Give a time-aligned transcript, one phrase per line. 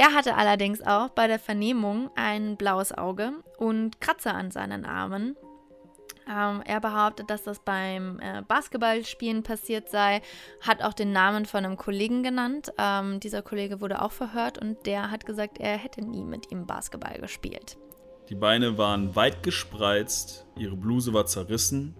[0.00, 5.36] Er hatte allerdings auch bei der Vernehmung ein blaues Auge und Kratzer an seinen Armen.
[6.26, 10.22] Ähm, er behauptet, dass das beim äh, Basketballspielen passiert sei,
[10.62, 12.72] hat auch den Namen von einem Kollegen genannt.
[12.78, 16.66] Ähm, dieser Kollege wurde auch verhört und der hat gesagt, er hätte nie mit ihm
[16.66, 17.76] Basketball gespielt.
[18.30, 21.94] Die Beine waren weit gespreizt, ihre Bluse war zerrissen,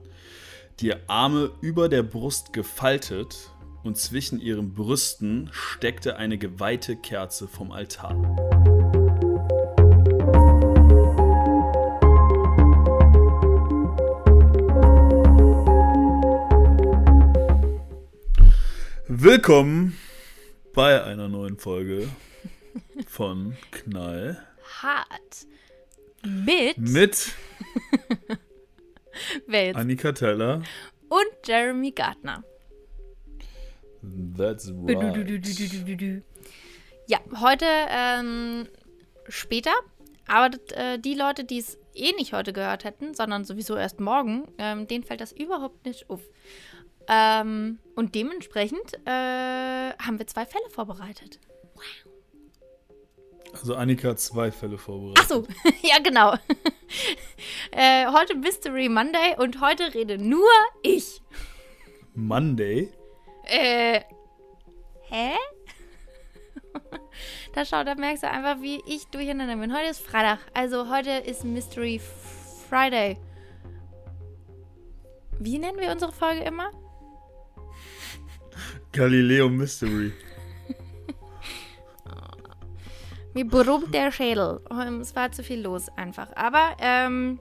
[0.79, 3.51] die Arme über der Brust gefaltet
[3.83, 8.17] und zwischen ihren Brüsten steckte eine geweihte Kerze vom Altar.
[19.07, 19.99] Willkommen
[20.73, 22.09] bei einer neuen Folge
[23.07, 24.41] von Knall.
[24.81, 25.47] Hart.
[26.23, 26.79] Mit.
[26.79, 27.35] Mit?
[29.75, 30.63] Annika Teller.
[31.09, 32.45] Und Jeremy Gardner.
[34.37, 34.97] That's right.
[37.07, 38.69] Ja, heute ähm,
[39.29, 39.73] später.
[40.27, 44.47] Aber äh, die Leute, die es eh nicht heute gehört hätten, sondern sowieso erst morgen,
[44.59, 46.21] ähm, denen fällt das überhaupt nicht auf.
[47.09, 49.11] Ähm, und dementsprechend äh,
[49.99, 51.41] haben wir zwei Fälle vorbereitet.
[53.53, 55.19] Also Annika hat zwei Fälle vorbereitet.
[55.25, 55.47] Ach so,
[55.83, 56.35] ja genau.
[57.73, 60.49] äh, heute Mystery Monday und heute rede nur
[60.83, 61.21] ich.
[62.15, 62.93] Monday?
[63.51, 64.03] Äh,
[65.09, 65.33] hä?
[67.55, 69.77] da schau, da merkst du einfach, wie ich durcheinander bin.
[69.77, 72.01] Heute ist Freitag, also heute ist Mystery
[72.69, 73.19] Friday.
[75.41, 76.71] Wie nennen wir unsere Folge immer?
[78.93, 80.13] Galileo Mystery.
[83.35, 84.61] Mir brummt der Schädel.
[85.01, 86.29] Es war zu viel los einfach.
[86.37, 87.41] Aber ähm,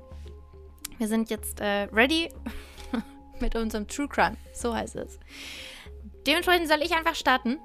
[0.97, 2.31] wir sind jetzt äh, ready
[3.39, 4.37] mit unserem True Crime.
[4.53, 5.19] So heißt es.
[6.25, 7.59] Dementsprechend soll ich einfach starten.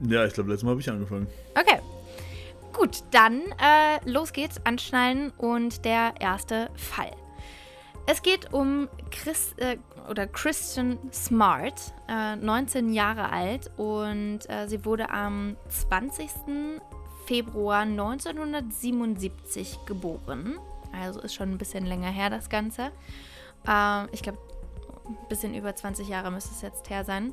[0.00, 1.26] Ja, ich glaube, letztes Mal habe ich angefangen.
[1.58, 1.80] Okay.
[2.72, 7.12] Gut, dann äh, los geht's, anschnallen und der erste Fall.
[8.06, 14.84] Es geht um Chris, äh, oder Christian Smart, äh, 19 Jahre alt und äh, sie
[14.84, 16.30] wurde am 20.
[17.26, 20.58] Februar 1977 geboren.
[20.92, 22.92] Also ist schon ein bisschen länger her das Ganze.
[23.66, 24.38] Äh, ich glaube,
[25.08, 27.32] ein bisschen über 20 Jahre müsste es jetzt her sein.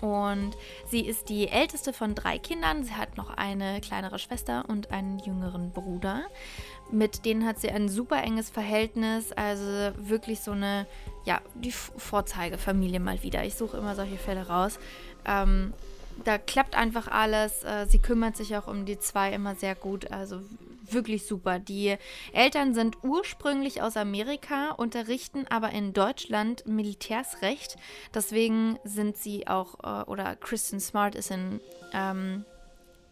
[0.00, 0.56] Und
[0.86, 2.84] sie ist die älteste von drei Kindern.
[2.84, 6.22] Sie hat noch eine kleinere Schwester und einen jüngeren Bruder.
[6.90, 9.32] Mit denen hat sie ein super enges Verhältnis.
[9.32, 10.86] Also wirklich so eine,
[11.24, 13.44] ja, die Vorzeigefamilie mal wieder.
[13.44, 14.78] Ich suche immer solche Fälle raus.
[15.24, 15.72] Ähm,
[16.24, 17.64] da klappt einfach alles.
[17.64, 20.10] Äh, sie kümmert sich auch um die zwei immer sehr gut.
[20.12, 20.40] Also
[20.92, 21.58] wirklich super.
[21.58, 21.96] Die
[22.32, 27.76] Eltern sind ursprünglich aus Amerika, unterrichten aber in Deutschland Militärsrecht.
[28.14, 31.60] Deswegen sind sie auch, äh, oder Kristen Smart ist in,
[31.92, 32.44] ähm,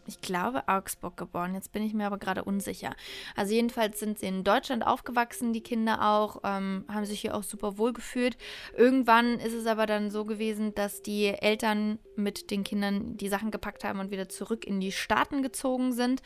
[0.07, 1.53] ich glaube, Augsburg geboren.
[1.53, 2.95] Jetzt bin ich mir aber gerade unsicher.
[3.35, 7.43] Also jedenfalls sind sie in Deutschland aufgewachsen, die Kinder auch, ähm, haben sich hier auch
[7.43, 8.37] super wohl gefühlt.
[8.75, 13.51] Irgendwann ist es aber dann so gewesen, dass die Eltern mit den Kindern die Sachen
[13.51, 16.21] gepackt haben und wieder zurück in die Staaten gezogen sind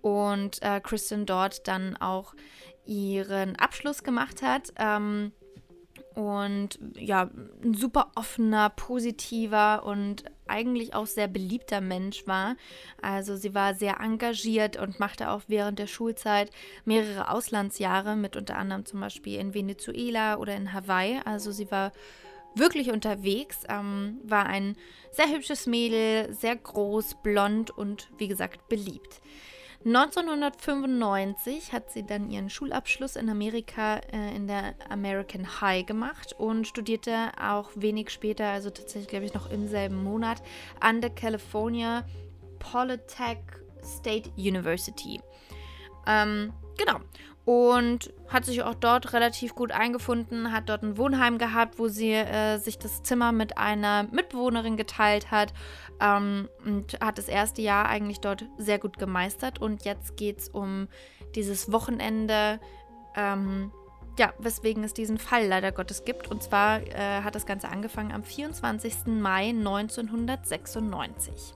[0.00, 2.34] und äh, Kristen dort dann auch
[2.86, 4.72] ihren Abschluss gemacht hat.
[4.76, 5.32] Ähm,
[6.14, 7.30] und ja,
[7.62, 12.56] ein super offener, positiver und eigentlich auch sehr beliebter Mensch war.
[13.02, 16.50] Also sie war sehr engagiert und machte auch während der Schulzeit
[16.84, 21.20] mehrere Auslandsjahre mit unter anderem zum Beispiel in Venezuela oder in Hawaii.
[21.24, 21.92] Also sie war
[22.54, 24.76] wirklich unterwegs, ähm, war ein
[25.10, 29.20] sehr hübsches Mädel, sehr groß, blond und wie gesagt beliebt.
[29.86, 36.66] 1995 hat sie dann ihren Schulabschluss in Amerika äh, in der American High gemacht und
[36.66, 40.42] studierte auch wenig später, also tatsächlich glaube ich noch im selben Monat,
[40.80, 42.04] an der California
[42.58, 43.38] Polytech
[43.82, 45.20] State University.
[46.06, 47.00] Ähm, genau.
[47.44, 52.12] Und hat sich auch dort relativ gut eingefunden, hat dort ein Wohnheim gehabt, wo sie
[52.12, 55.52] äh, sich das Zimmer mit einer Mitbewohnerin geteilt hat
[56.00, 59.60] ähm, und hat das erste Jahr eigentlich dort sehr gut gemeistert.
[59.60, 60.88] Und jetzt geht es um
[61.34, 62.60] dieses Wochenende,
[63.16, 63.72] ähm,
[64.18, 66.30] ja, weswegen es diesen Fall leider Gottes gibt.
[66.30, 69.06] Und zwar äh, hat das Ganze angefangen am 24.
[69.06, 71.54] Mai 1996.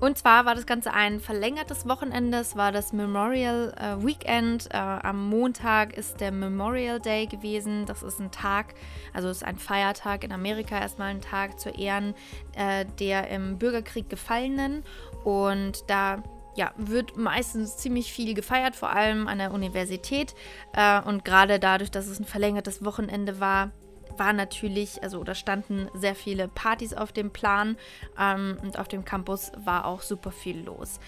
[0.00, 2.38] Und zwar war das Ganze ein verlängertes Wochenende.
[2.38, 4.68] Es war das Memorial äh, Weekend.
[4.70, 7.84] Äh, am Montag ist der Memorial Day gewesen.
[7.84, 8.74] Das ist ein Tag,
[9.12, 12.14] also ist ein Feiertag in Amerika, erstmal ein Tag zu Ehren
[12.54, 14.84] äh, der im Bürgerkrieg Gefallenen.
[15.24, 16.22] Und da
[16.54, 20.34] ja, wird meistens ziemlich viel gefeiert, vor allem an der Universität.
[20.74, 23.72] Äh, und gerade dadurch, dass es ein verlängertes Wochenende war,
[24.18, 27.76] war natürlich, also da standen sehr viele Partys auf dem Plan
[28.18, 31.00] ähm, und auf dem Campus war auch super viel los.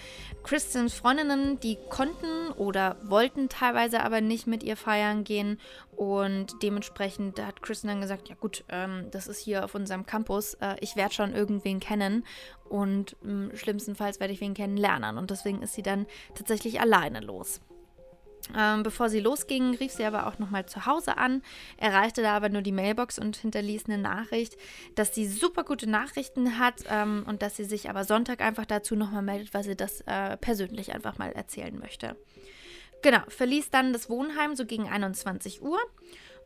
[0.43, 5.59] Christians Freundinnen, die konnten oder wollten teilweise aber nicht mit ihr feiern gehen
[5.95, 10.55] und dementsprechend hat Kristen dann gesagt, ja gut, ähm, das ist hier auf unserem Campus,
[10.55, 12.25] äh, ich werde schon irgendwen kennen
[12.69, 17.61] und ähm, schlimmstenfalls werde ich wen kennenlernen und deswegen ist sie dann tatsächlich alleine los.
[18.57, 21.41] Ähm, bevor sie losging, rief sie aber auch nochmal zu Hause an,
[21.77, 24.57] erreichte da aber nur die Mailbox und hinterließ eine Nachricht,
[24.95, 28.95] dass sie super gute Nachrichten hat ähm, und dass sie sich aber Sonntag einfach dazu
[28.95, 32.15] nochmal meldet, weil sie das äh, persönlich einfach mal erzählen möchte.
[33.01, 35.79] Genau, verließ dann das Wohnheim so gegen 21 Uhr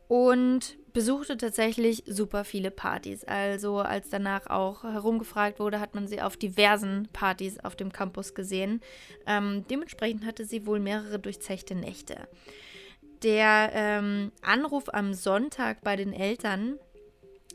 [0.08, 3.24] und besuchte tatsächlich super viele Partys.
[3.24, 8.34] Also als danach auch herumgefragt wurde, hat man sie auf diversen Partys auf dem Campus
[8.34, 8.80] gesehen.
[9.26, 12.28] Ähm, dementsprechend hatte sie wohl mehrere durchzechte Nächte.
[13.22, 16.78] Der ähm, Anruf am Sonntag bei den Eltern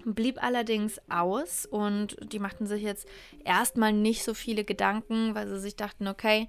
[0.06, 3.08] blieb allerdings aus und die machten sich jetzt
[3.44, 6.48] erstmal nicht so viele Gedanken, weil sie sich dachten, okay,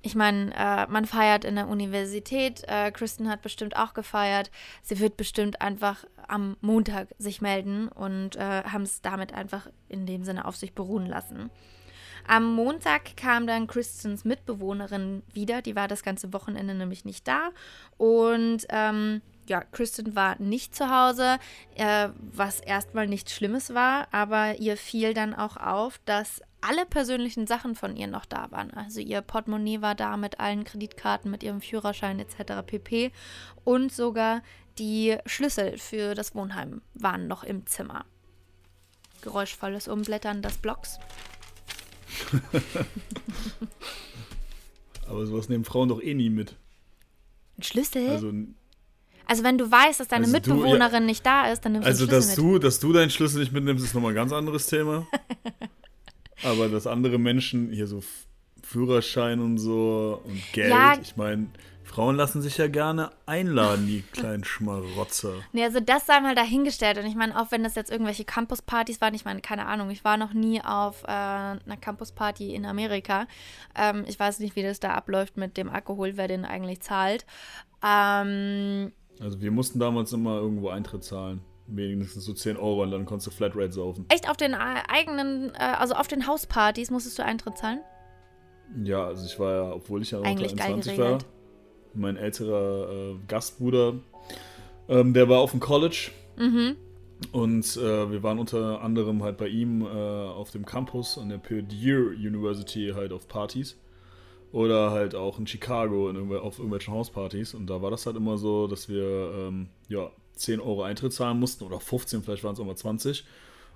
[0.00, 2.62] ich meine, äh, man feiert in der Universität.
[2.68, 4.50] Äh, Kristen hat bestimmt auch gefeiert.
[4.82, 10.06] Sie wird bestimmt einfach am Montag sich melden und äh, haben es damit einfach in
[10.06, 11.50] dem Sinne auf sich beruhen lassen.
[12.26, 15.62] Am Montag kam dann Kristens Mitbewohnerin wieder.
[15.62, 17.50] Die war das ganze Wochenende nämlich nicht da.
[17.96, 21.38] Und ähm, ja, Kristen war nicht zu Hause,
[21.74, 27.46] äh, was erstmal nichts Schlimmes war, aber ihr fiel dann auch auf, dass alle persönlichen
[27.46, 28.72] Sachen von ihr noch da waren.
[28.72, 32.64] Also ihr Portemonnaie war da mit allen Kreditkarten, mit ihrem Führerschein etc.
[32.66, 33.12] pp.
[33.64, 34.42] Und sogar
[34.78, 38.04] die Schlüssel für das Wohnheim waren noch im Zimmer.
[39.22, 40.98] Geräuschvolles Umblättern des Blocks.
[45.08, 46.56] Aber sowas nehmen Frauen doch eh nie mit.
[47.56, 48.08] Ein Schlüssel?
[48.08, 48.32] Also,
[49.26, 51.06] Also wenn du weißt, dass deine Also du, Mitbewohnerin ja.
[51.06, 52.54] nicht da ist, dann nimmst also du den dass Schlüssel mit.
[52.54, 55.06] du, dass du deinen Schlüssel nicht mitnimmst, ist nochmal ein ganz anderes Thema.
[56.42, 58.02] Aber dass andere Menschen hier so
[58.62, 60.94] Führerschein und so und Geld, Ja.
[61.00, 61.46] ich meine,
[61.84, 65.32] Frauen lassen sich ja gerne einladen, die kleinen Schmarotzer.
[65.52, 66.98] Nee, also das sei mal dahingestellt.
[66.98, 70.04] Und ich meine, auch wenn das jetzt irgendwelche Campuspartys waren, ich meine, keine Ahnung, ich
[70.04, 73.26] war noch nie auf äh, einer Campusparty in Amerika.
[73.74, 77.24] Ähm, ich weiß nicht, wie das da abläuft mit dem Alkohol, wer den eigentlich zahlt.
[77.82, 81.40] Ähm, Also wir mussten damals immer irgendwo Eintritt zahlen.
[81.70, 84.06] Wenigstens so 10 Euro und dann konntest du Flatrate saufen.
[84.08, 84.56] echt auf den äh,
[84.88, 87.80] eigenen, äh, also auf den Hauspartys musstest du Eintritt zahlen?
[88.84, 91.18] Ja, also ich war ja, obwohl ich ja unter Eigentlich geil 21 war,
[91.94, 93.94] mein älterer äh, Gastbruder,
[94.88, 96.76] ähm, der war auf dem College Mhm.
[97.32, 101.38] und äh, wir waren unter anderem halt bei ihm äh, auf dem Campus an der
[101.38, 103.76] Purdue University halt auf Partys
[104.52, 108.16] oder halt auch in Chicago in irgendw auf irgendwelchen Hauspartys und da war das halt
[108.16, 112.54] immer so, dass wir ähm, ja 10 Euro Eintritt zahlen mussten oder 15, vielleicht waren
[112.54, 113.24] es auch mal 20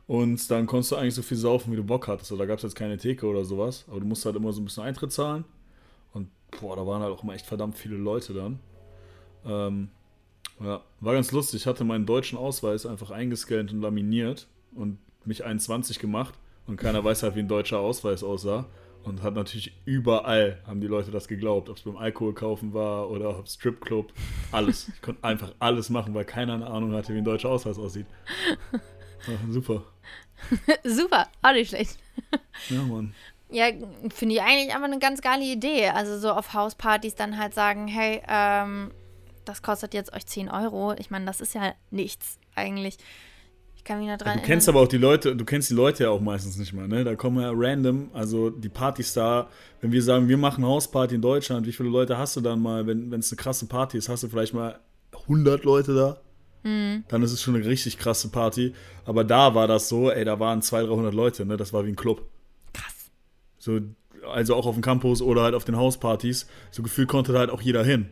[0.06, 2.32] und dann konntest du eigentlich so viel saufen, wie du Bock hattest.
[2.32, 4.60] Also, da gab es jetzt keine Theke oder sowas, aber du musst halt immer so
[4.60, 5.44] ein bisschen Eintritt zahlen.
[6.12, 6.28] Und
[6.60, 8.58] boah, da waren halt auch immer echt verdammt viele Leute dann.
[9.44, 9.88] Ähm,
[10.60, 11.62] ja, war ganz lustig.
[11.62, 16.34] Ich hatte meinen deutschen Ausweis einfach eingescannt und laminiert und mich 21 gemacht.
[16.66, 18.66] Und keiner weiß halt, wie ein deutscher Ausweis aussah.
[19.04, 21.68] Und hat natürlich überall, haben die Leute das geglaubt.
[21.68, 24.12] Ob es beim Alkohol kaufen war oder ob Stripclub.
[24.52, 24.88] Alles.
[24.94, 28.06] Ich konnte einfach alles machen, weil keiner eine Ahnung hatte, wie ein deutscher Ausweis aussieht.
[29.26, 29.84] Ja, super.
[30.84, 31.96] Super, auch nicht schlecht.
[32.68, 33.14] Ja, Mann.
[33.50, 33.66] Ja,
[34.12, 35.88] finde ich eigentlich einfach eine ganz geile Idee.
[35.90, 38.90] Also so auf Hauspartys dann halt sagen, hey, ähm,
[39.44, 40.94] das kostet jetzt euch 10 Euro.
[40.94, 42.96] Ich meine, das ist ja nichts eigentlich.
[43.82, 46.04] Ich kann mich noch dran Du kennst aber auch die Leute, du kennst die Leute
[46.04, 47.02] ja auch meistens nicht mal, ne?
[47.02, 49.48] Da kommen ja random, also die Partys da,
[49.80, 52.86] wenn wir sagen, wir machen Hausparty in Deutschland, wie viele Leute hast du dann mal,
[52.86, 54.78] wenn es eine krasse Party ist, hast du vielleicht mal
[55.22, 56.20] 100 Leute da?
[56.62, 58.72] Dann ist es schon eine richtig krasse Party.
[59.04, 61.56] Aber da war das so, ey, da waren 200, 300 Leute, ne?
[61.56, 62.24] Das war wie ein Club.
[62.72, 63.10] Krass.
[63.58, 63.80] So,
[64.32, 66.46] also auch auf dem Campus oder halt auf den Hauspartys.
[66.70, 68.08] So gefühlt konnte da halt auch jeder hin.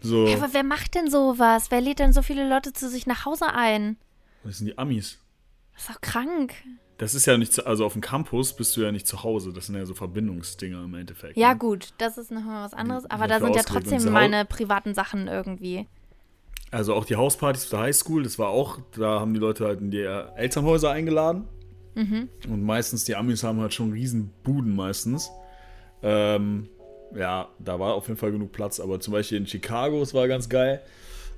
[0.00, 1.70] So, Ja, aber wer macht denn sowas?
[1.70, 3.98] Wer lädt denn so viele Leute zu sich nach Hause ein?
[4.44, 5.18] Das sind die Amis.
[5.74, 6.54] Das ist doch krank.
[6.98, 9.52] Das ist ja nicht, zu, also auf dem Campus bist du ja nicht zu Hause.
[9.54, 11.36] Das sind ja so Verbindungsdinger im Endeffekt.
[11.38, 11.58] Ja, ne?
[11.58, 13.04] gut, das ist nochmal was anderes.
[13.04, 15.86] Die- Aber da sind ja trotzdem meine privaten Sachen irgendwie.
[16.70, 19.80] Also auch die Hauspartys auf der Highschool, das war auch, da haben die Leute halt
[19.80, 21.48] in die Elternhäuser eingeladen.
[21.94, 25.30] Und meistens, die Amis haben halt schon riesen Buden meistens.
[26.02, 26.68] Ähm,
[27.14, 28.78] ja, da war auf jeden Fall genug Platz.
[28.80, 30.80] Aber zum Beispiel in Chicago, es war ganz geil.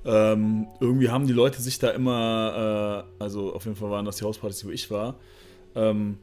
[0.05, 4.17] Ähm, irgendwie haben die Leute sich da immer, äh, also auf jeden Fall waren das
[4.17, 5.15] die Hauspartys, wo ich war,
[5.75, 6.17] ähm,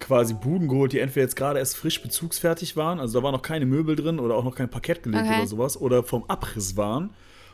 [0.00, 3.42] quasi Buden geholt, die entweder jetzt gerade erst frisch bezugsfertig waren, also da war noch
[3.42, 5.38] keine Möbel drin oder auch noch kein Parkett gelegt Okay.
[5.38, 7.10] oder sowas, oder vom Abriss waren.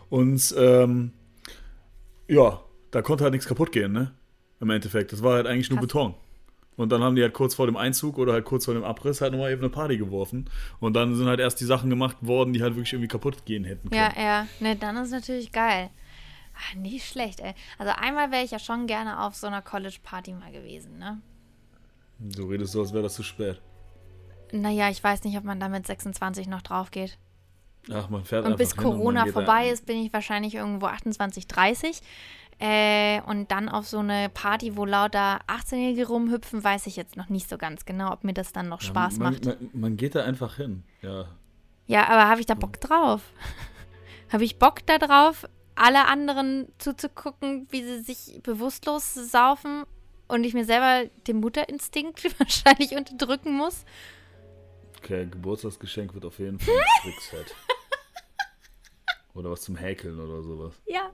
[0.09, 1.13] Und ähm,
[2.27, 4.13] ja, da konnte halt nichts kaputt gehen, ne?
[4.61, 5.13] Im Endeffekt.
[5.13, 5.87] Das war halt eigentlich nur Krass.
[5.89, 6.15] Beton.
[6.77, 9.21] Und dann haben die halt kurz vor dem Einzug oder halt kurz vor dem Abriss
[9.21, 10.49] halt nochmal eben eine Party geworfen.
[10.79, 13.65] Und dann sind halt erst die Sachen gemacht worden, die halt wirklich irgendwie kaputt gehen
[13.65, 14.13] hätten können.
[14.17, 14.47] Ja, ja.
[14.61, 15.91] Ne, dann ist natürlich geil.
[16.57, 17.55] Ach, nicht schlecht, ey.
[17.79, 21.21] Also einmal wäre ich ja schon gerne auf so einer College-Party mal gewesen, ne?
[22.29, 23.61] So redest du, als wäre das zu spät.
[24.53, 27.19] Naja, ich weiß nicht, ob man da mit 26 noch drauf geht.
[27.91, 32.01] Ach, man fährt Und einfach bis Corona vorbei ist, bin ich wahrscheinlich irgendwo 28, 30.
[32.63, 37.31] Äh, und dann auf so eine Party, wo lauter 18-Jährige rumhüpfen, weiß ich jetzt noch
[37.31, 39.45] nicht so ganz genau, ob mir das dann noch Ja, Spaß man, macht.
[39.47, 40.83] Man, man geht da einfach hin.
[41.01, 41.29] Ja.
[41.87, 43.23] Ja, aber habe ich da Bock drauf?
[44.31, 49.85] habe ich Bock da drauf, alle anderen zuzugucken, wie sie sich bewusstlos saufen
[50.29, 53.87] und ich mir selber den Mutterinstinkt wahrscheinlich unterdrücken muss?
[54.99, 57.55] Okay, Geburtstagsgeschenk wird auf jeden Fall ein Trickset.
[59.33, 60.75] oder was zum Häkeln oder sowas.
[60.87, 61.11] Ja.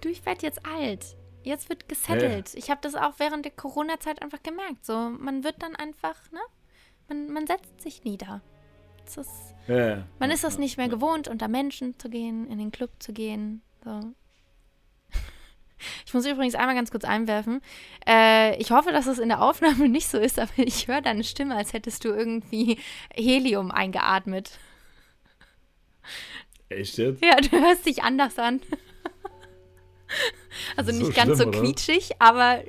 [0.00, 1.16] Du, ich werde jetzt alt.
[1.42, 2.54] Jetzt wird gesettelt.
[2.54, 4.84] Ich habe das auch während der Corona-Zeit einfach gemerkt.
[4.84, 6.40] So, man wird dann einfach, ne?
[7.08, 8.42] Man, man setzt sich nieder.
[9.04, 10.06] Das ist, Ja, ja.
[10.18, 10.92] man ja, ist das ja, nicht mehr ja.
[10.92, 13.62] gewohnt, unter Menschen zu gehen, in den Club zu gehen.
[13.84, 14.00] So.
[16.04, 17.62] Ich muss übrigens einmal ganz kurz einwerfen.
[18.06, 21.24] Äh, ich hoffe, dass es in der Aufnahme nicht so ist, aber ich höre deine
[21.24, 22.78] Stimme, als hättest du irgendwie
[23.14, 24.58] Helium eingeatmet.
[26.68, 27.24] Echt jetzt?
[27.24, 28.60] Ja, du hörst dich anders an.
[30.76, 31.60] Also So nicht ganz so schlimm, oder?
[31.60, 32.62] quietschig, aber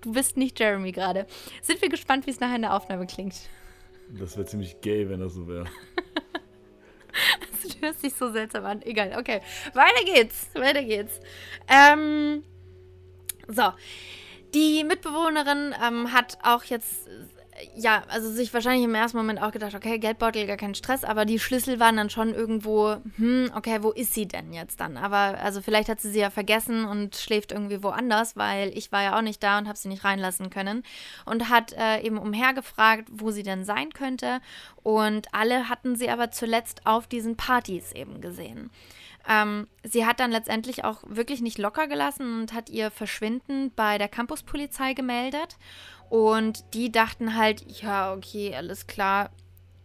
[0.00, 1.26] du bist nicht Jeremy gerade.
[1.62, 3.34] Sind wir gespannt, wie es nachher in der Aufnahme klingt.
[4.08, 5.66] Das wäre ziemlich gay, wenn das so wäre.
[7.62, 8.82] Du hörst dich so seltsam an.
[8.82, 9.40] Egal, okay.
[9.74, 10.48] Weiter geht's.
[10.54, 11.20] Weiter geht's.
[11.66, 12.44] Ähm,
[13.48, 13.72] so.
[14.54, 17.08] Die Mitbewohnerin ähm, hat auch jetzt,
[17.74, 21.24] ja, also sich wahrscheinlich im ersten Moment auch gedacht, okay, Geldbeutel, gar kein Stress, aber
[21.24, 24.96] die Schlüssel waren dann schon irgendwo, hm, okay, wo ist sie denn jetzt dann?
[24.96, 29.02] Aber also vielleicht hat sie sie ja vergessen und schläft irgendwie woanders, weil ich war
[29.02, 30.82] ja auch nicht da und habe sie nicht reinlassen können
[31.24, 34.40] und hat äh, eben umhergefragt, wo sie denn sein könnte
[34.82, 38.70] und alle hatten sie aber zuletzt auf diesen Partys eben gesehen.
[39.28, 43.98] Ähm, sie hat dann letztendlich auch wirklich nicht locker gelassen und hat ihr Verschwinden bei
[43.98, 45.58] der Campuspolizei gemeldet.
[46.08, 49.30] Und die dachten halt, ja, okay, alles klar,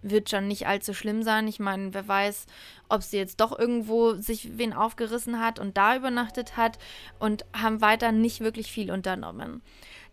[0.03, 1.48] wird schon nicht allzu schlimm sein.
[1.48, 2.46] Ich meine, wer weiß,
[2.89, 6.77] ob sie jetzt doch irgendwo sich wen aufgerissen hat und da übernachtet hat
[7.20, 9.62] und haben weiter nicht wirklich viel unternommen.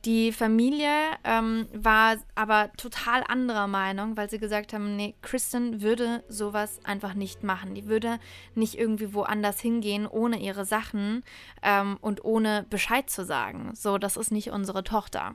[0.07, 0.89] Die Familie
[1.25, 7.13] ähm, war aber total anderer Meinung, weil sie gesagt haben, nee, Kristen würde sowas einfach
[7.13, 7.75] nicht machen.
[7.75, 8.19] Die würde
[8.55, 11.23] nicht irgendwie woanders hingehen ohne ihre Sachen
[11.63, 13.73] ähm, und ohne Bescheid zu sagen.
[13.75, 15.35] So, das ist nicht unsere Tochter.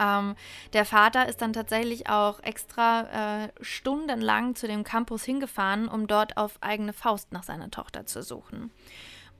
[0.00, 0.34] Ähm,
[0.72, 6.36] der Vater ist dann tatsächlich auch extra äh, stundenlang zu dem Campus hingefahren, um dort
[6.36, 8.70] auf eigene Faust nach seiner Tochter zu suchen.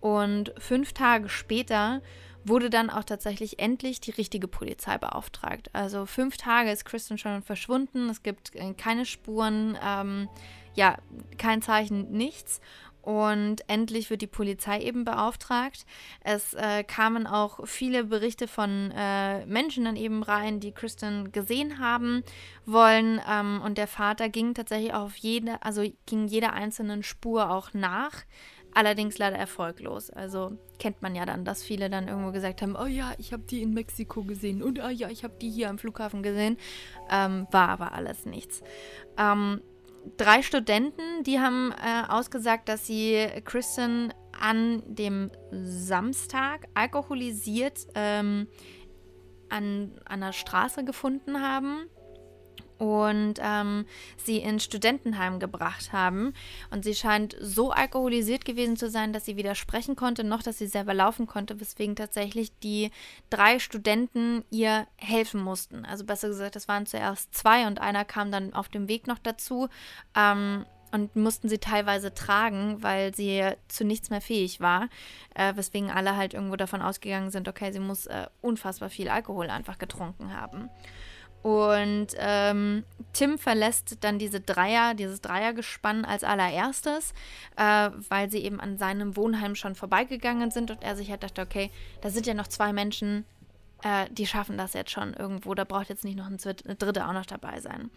[0.01, 2.03] Und fünf Tage später
[2.45, 5.71] wurde dann auch tatsächlich endlich die richtige Polizei beauftragt.
[5.73, 10.29] Also fünf Tage ist Kristen schon verschwunden, es gibt äh, keine Spuren, ähm,
[10.75, 10.99] ja,
[11.39, 12.61] kein Zeichen, nichts.
[13.05, 15.85] Und endlich wird die Polizei eben beauftragt.
[16.21, 21.79] Es äh, kamen auch viele Berichte von äh, Menschen dann eben rein, die Kristen gesehen
[21.79, 22.23] haben
[22.65, 23.21] wollen.
[23.31, 28.25] Ähm, und der Vater ging tatsächlich auf jede, also ging jeder einzelnen Spur auch nach.
[28.73, 30.09] Allerdings leider erfolglos.
[30.09, 33.43] Also kennt man ja dann, dass viele dann irgendwo gesagt haben, oh ja, ich habe
[33.43, 36.57] die in Mexiko gesehen und oh ja, ich habe die hier am Flughafen gesehen.
[37.11, 38.63] Ähm, war aber alles nichts.
[39.19, 39.61] Ähm,
[40.17, 48.49] drei Studenten, die haben äh, ausgesagt, dass sie Kristen an dem Samstag alkoholisiert ähm,
[49.49, 51.89] an, an der Straße gefunden haben
[52.79, 56.35] und ähm, sie ins Studentenheim gebracht haben.
[56.71, 60.59] Und sie scheint so alkoholisiert gewesen zu sein, dass sie weder sprechen konnte, noch dass
[60.59, 62.91] sie selber laufen konnte, weswegen tatsächlich die
[63.31, 65.85] drei Studenten ihr helfen mussten.
[65.85, 69.19] Also besser gesagt, es waren zuerst zwei und einer kam dann auf dem Weg noch
[69.19, 69.69] dazu.
[70.17, 70.65] Ähm,
[70.95, 74.89] und mussten sie teilweise tragen, weil sie zu nichts mehr fähig war,
[75.35, 79.51] äh, weswegen alle halt irgendwo davon ausgegangen sind, okay, sie muss äh, unfassbar viel Alkohol
[79.51, 80.71] einfach getrunken haben.
[81.45, 87.13] Und ähm, Tim verlässt dann diese Dreier, dieses Dreiergespann als allererstes,
[87.57, 91.43] äh, weil sie eben an seinem Wohnheim schon vorbeigegangen sind und er sich halt dachte,
[91.43, 91.71] okay,
[92.01, 93.27] da sind ja noch zwei Menschen,
[93.83, 96.77] äh, die schaffen das jetzt schon irgendwo, da braucht jetzt nicht noch ein Zwitt- eine
[96.77, 97.91] dritte auch noch dabei sein.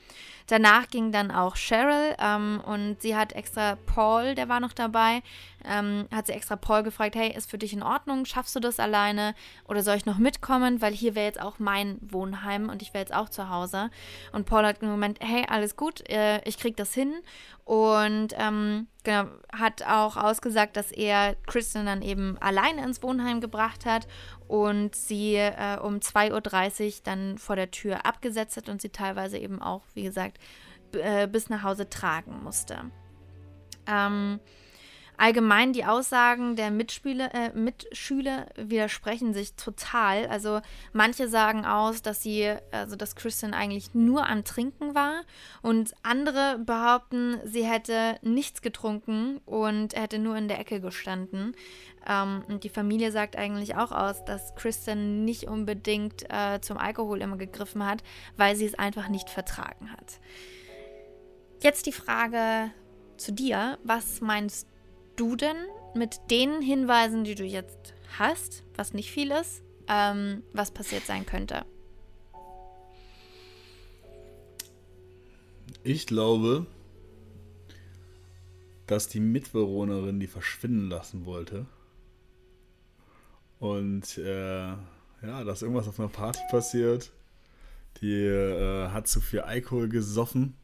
[0.47, 5.21] Danach ging dann auch Cheryl ähm, und sie hat extra Paul, der war noch dabei,
[5.65, 8.79] ähm, hat sie extra Paul gefragt, hey, ist für dich in Ordnung, schaffst du das
[8.79, 9.35] alleine?
[9.67, 13.01] Oder soll ich noch mitkommen, weil hier wäre jetzt auch mein Wohnheim und ich wäre
[13.01, 13.89] jetzt auch zu Hause.
[14.31, 17.13] Und Paul hat im Moment, hey, alles gut, äh, ich krieg das hin.
[17.65, 23.85] Und ähm, genau, hat auch ausgesagt, dass er Kristen dann eben alleine ins Wohnheim gebracht
[23.85, 24.07] hat
[24.47, 29.37] und sie äh, um 2.30 Uhr dann vor der Tür abgesetzt hat und sie teilweise
[29.37, 30.36] eben auch, wie gesagt,
[31.31, 32.91] bis nach Hause tragen musste.
[33.87, 34.39] Ähm,
[35.17, 40.27] allgemein die Aussagen der Mitspieler, äh, Mitschüler widersprechen sich total.
[40.27, 40.61] Also
[40.93, 45.23] manche sagen aus, dass sie, also dass Kristen eigentlich nur am Trinken war
[45.61, 51.55] und andere behaupten, sie hätte nichts getrunken und hätte nur in der Ecke gestanden.
[52.07, 57.21] Ähm, und die Familie sagt eigentlich auch aus, dass Kristen nicht unbedingt äh, zum Alkohol
[57.21, 58.03] immer gegriffen hat,
[58.37, 60.19] weil sie es einfach nicht vertragen hat.
[61.61, 62.71] Jetzt die Frage
[63.17, 63.79] zu dir.
[63.83, 64.67] Was meinst
[65.17, 65.57] du denn
[65.93, 71.25] mit den Hinweisen, die du jetzt hast, was nicht viel ist, ähm, was passiert sein
[71.25, 71.65] könnte?
[75.83, 76.65] Ich glaube,
[78.85, 81.65] dass die Mitbewohnerin die verschwinden lassen wollte.
[83.59, 87.11] Und äh, ja, dass irgendwas auf einer Party passiert.
[88.01, 90.55] Die äh, hat zu viel Alkohol gesoffen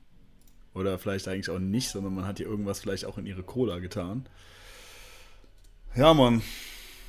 [0.74, 3.80] oder vielleicht eigentlich auch nicht, sondern man hat ihr irgendwas vielleicht auch in ihre Cola
[3.80, 4.25] getan.
[5.96, 6.42] Ja, Mann.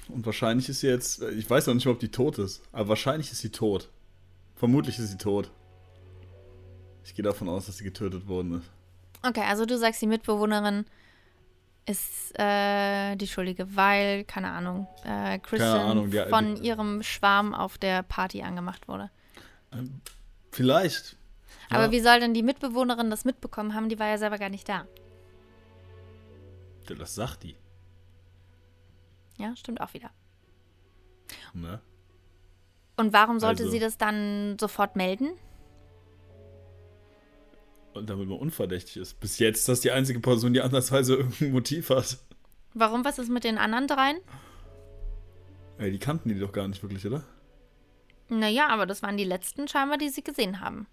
[0.09, 2.91] Und wahrscheinlich ist sie jetzt, ich weiß noch nicht mal, ob die tot ist, aber
[2.91, 3.89] wahrscheinlich ist sie tot.
[4.55, 5.51] Vermutlich ist sie tot.
[7.05, 8.71] Ich gehe davon aus, dass sie getötet worden ist.
[9.23, 10.85] Okay, also du sagst, die Mitbewohnerin
[11.87, 17.55] ist äh, die Schuldige, weil, keine Ahnung, äh, Christian Ahnung, die, von die, ihrem Schwarm
[17.55, 19.11] auf der Party angemacht wurde.
[19.73, 20.01] Ähm,
[20.51, 21.17] vielleicht.
[21.71, 21.91] Aber ja.
[21.91, 23.89] wie soll denn die Mitbewohnerin das mitbekommen haben?
[23.89, 24.87] Die war ja selber gar nicht da.
[26.87, 27.57] Das sagt die.
[29.39, 30.11] Ja, stimmt auch wieder.
[31.55, 31.81] Ne?
[32.97, 35.31] Und warum sollte also, sie das dann sofort melden?
[37.95, 39.21] Und damit man unverdächtig ist.
[39.21, 42.19] Bis jetzt ist das die einzige Person, die andersweise irgendein Motiv hat.
[42.75, 43.05] Warum?
[43.05, 44.19] Was ist mit den anderen dreien?
[45.79, 47.25] Ey, die kannten die doch gar nicht wirklich, oder?
[48.29, 50.87] Naja, aber das waren die letzten scheinbar, die sie gesehen haben.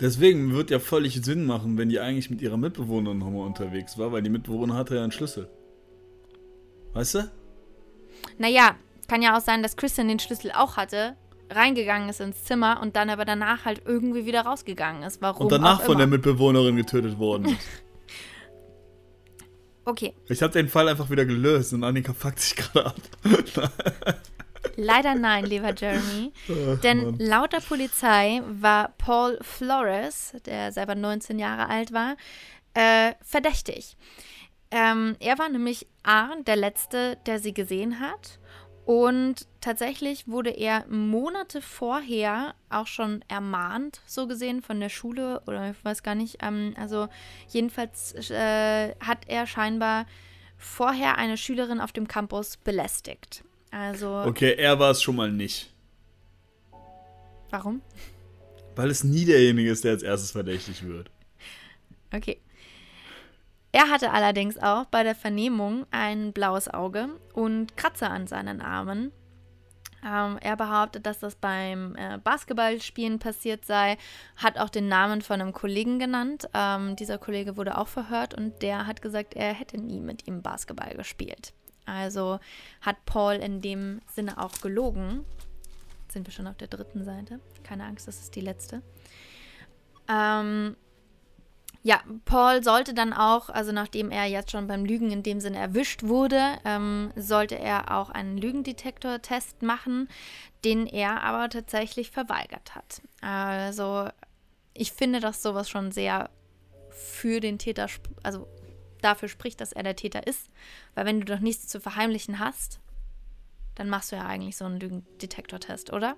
[0.00, 4.10] Deswegen wird ja völlig Sinn machen, wenn die eigentlich mit ihrer Mitbewohnerin nochmal unterwegs war,
[4.10, 5.48] weil die Mitbewohnerin hatte ja einen Schlüssel.
[6.92, 7.30] Weißt du?
[8.38, 8.76] Naja,
[9.08, 11.16] kann ja auch sein, dass Christian den Schlüssel auch hatte,
[11.50, 15.20] reingegangen ist ins Zimmer und dann aber danach halt irgendwie wieder rausgegangen ist.
[15.20, 15.42] Warum?
[15.42, 17.58] Und danach von der Mitbewohnerin getötet worden ist.
[19.84, 20.14] okay.
[20.28, 22.96] Ich habe den Fall einfach wieder gelöst und Annika fuckt sich gerade ab.
[24.76, 26.32] Leider nein, lieber Jeremy.
[26.48, 27.16] Ach, Denn Mann.
[27.18, 32.16] laut der Polizei war Paul Flores, der selber 19 Jahre alt war,
[32.74, 33.96] äh, verdächtig.
[34.70, 38.38] Ähm, er war nämlich A, der Letzte, der sie gesehen hat.
[38.84, 45.70] Und tatsächlich wurde er Monate vorher auch schon ermahnt, so gesehen, von der Schule oder
[45.70, 46.38] ich weiß gar nicht.
[46.42, 47.08] Ähm, also
[47.48, 50.06] jedenfalls äh, hat er scheinbar
[50.56, 53.44] vorher eine Schülerin auf dem Campus belästigt.
[53.70, 54.24] Also.
[54.26, 55.72] Okay, er war es schon mal nicht.
[57.50, 57.82] Warum?
[58.76, 61.10] Weil es nie derjenige ist, der als erstes verdächtig wird.
[62.12, 62.40] Okay.
[63.72, 69.12] Er hatte allerdings auch bei der Vernehmung ein blaues Auge und Kratzer an seinen Armen.
[70.04, 73.98] Ähm, er behauptet, dass das beim äh, Basketballspielen passiert sei,
[74.36, 76.48] hat auch den Namen von einem Kollegen genannt.
[76.54, 80.42] Ähm, dieser Kollege wurde auch verhört und der hat gesagt, er hätte nie mit ihm
[80.42, 81.52] Basketball gespielt.
[81.84, 82.40] Also
[82.80, 85.24] hat Paul in dem Sinne auch gelogen.
[86.08, 87.40] Sind wir schon auf der dritten Seite.
[87.62, 88.82] Keine Angst, das ist die letzte.
[90.08, 90.76] Ähm,
[91.82, 95.58] ja, Paul sollte dann auch, also nachdem er jetzt schon beim Lügen in dem Sinne
[95.58, 100.08] erwischt wurde, ähm, sollte er auch einen Lügendetektor-Test machen,
[100.64, 103.00] den er aber tatsächlich verweigert hat.
[103.22, 104.08] Also
[104.74, 106.28] ich finde, dass sowas schon sehr
[106.90, 107.86] für den Täter,
[108.22, 108.46] also
[109.00, 110.50] dafür spricht, dass er der Täter ist.
[110.94, 112.80] Weil wenn du doch nichts zu verheimlichen hast,
[113.74, 116.16] dann machst du ja eigentlich so einen Lügendetektor-Test, oder?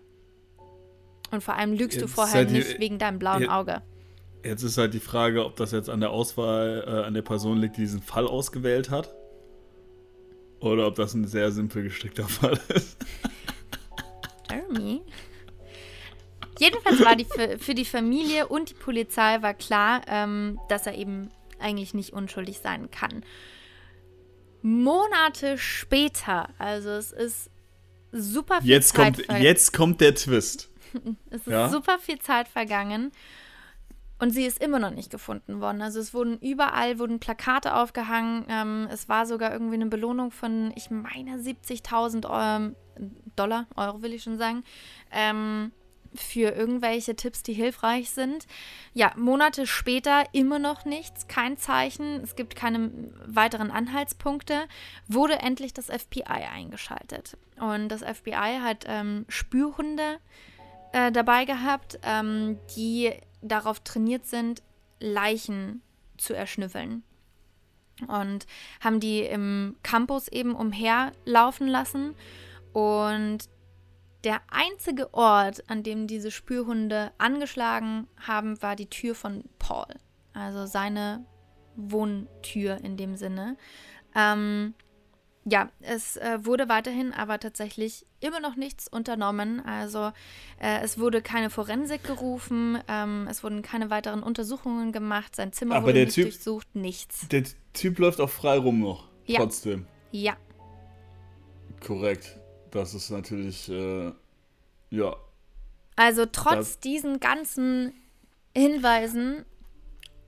[1.31, 3.83] Und vor allem lügst jetzt du vorher nicht wegen deinem blauen Auge.
[4.45, 7.59] Jetzt ist halt die Frage, ob das jetzt an der Auswahl äh, an der Person
[7.59, 9.15] liegt, die diesen Fall ausgewählt hat.
[10.61, 12.97] Oder ob das ein sehr simpel gestrickter Fall ist.
[14.51, 15.03] Jeremy.
[16.59, 20.95] Jedenfalls war die für, für, die Familie und die Polizei war klar, ähm, dass er
[20.97, 23.25] eben eigentlich nicht unschuldig sein kann.
[24.61, 27.51] Monate später, also es ist
[28.13, 29.43] super viel Jetzt Zeit kommt, vergangen.
[29.43, 30.69] jetzt kommt der Twist.
[31.31, 31.71] Es ist Ja.
[31.71, 33.13] super viel Zeit vergangen
[34.23, 35.83] und sie ist immer noch nicht gefunden worden.
[35.83, 38.45] Also es wurden überall wurden Plakate aufgehangen.
[38.49, 42.77] Ähm, es war sogar irgendwie eine Belohnung von, ich meine, 70.000 ähm,
[43.35, 44.63] Dollar, Euro will ich schon sagen,
[45.11, 45.73] ähm,
[46.15, 48.47] für irgendwelche Tipps, die hilfreich sind.
[48.95, 52.93] Ja, Monate später immer noch nichts, kein Zeichen, es gibt keine
[53.27, 54.69] weiteren Anhaltspunkte,
[55.09, 57.37] wurde endlich das FBI eingeschaltet.
[57.59, 60.21] Und das FBI hat ähm, Spürhunde
[60.93, 64.63] äh, dabei gehabt, ähm, die darauf trainiert sind,
[65.01, 65.83] Leichen
[66.17, 67.03] zu erschnüffeln.
[68.09, 68.47] Und
[68.81, 72.15] haben die im Campus eben umherlaufen lassen.
[72.73, 73.49] Und
[74.25, 79.87] der einzige Ort, an dem diese Spürhunde angeschlagen haben, war die Tür von Paul.
[80.33, 81.25] Also seine
[81.77, 83.57] Wohntür in dem Sinne.
[84.15, 84.75] Ähm,
[85.45, 89.61] ja, es äh, wurde weiterhin aber tatsächlich immer noch nichts unternommen.
[89.67, 90.13] Also
[90.61, 95.75] äh, es wurde keine Forensik gerufen, ähm, es wurden keine weiteren Untersuchungen gemacht, sein Zimmer
[95.77, 97.27] Aber wurde der nicht Typ- durchsucht, nichts.
[97.29, 99.09] Der Typ läuft auch frei rum noch.
[99.27, 99.41] Ja.
[99.41, 99.87] Trotzdem.
[100.13, 100.37] Ja,
[101.85, 102.39] Korrekt.
[102.71, 104.13] Das ist natürlich, äh,
[104.91, 105.17] ja.
[105.97, 107.93] also trotz Das- diesen ganzen
[108.57, 109.45] Hinweisen,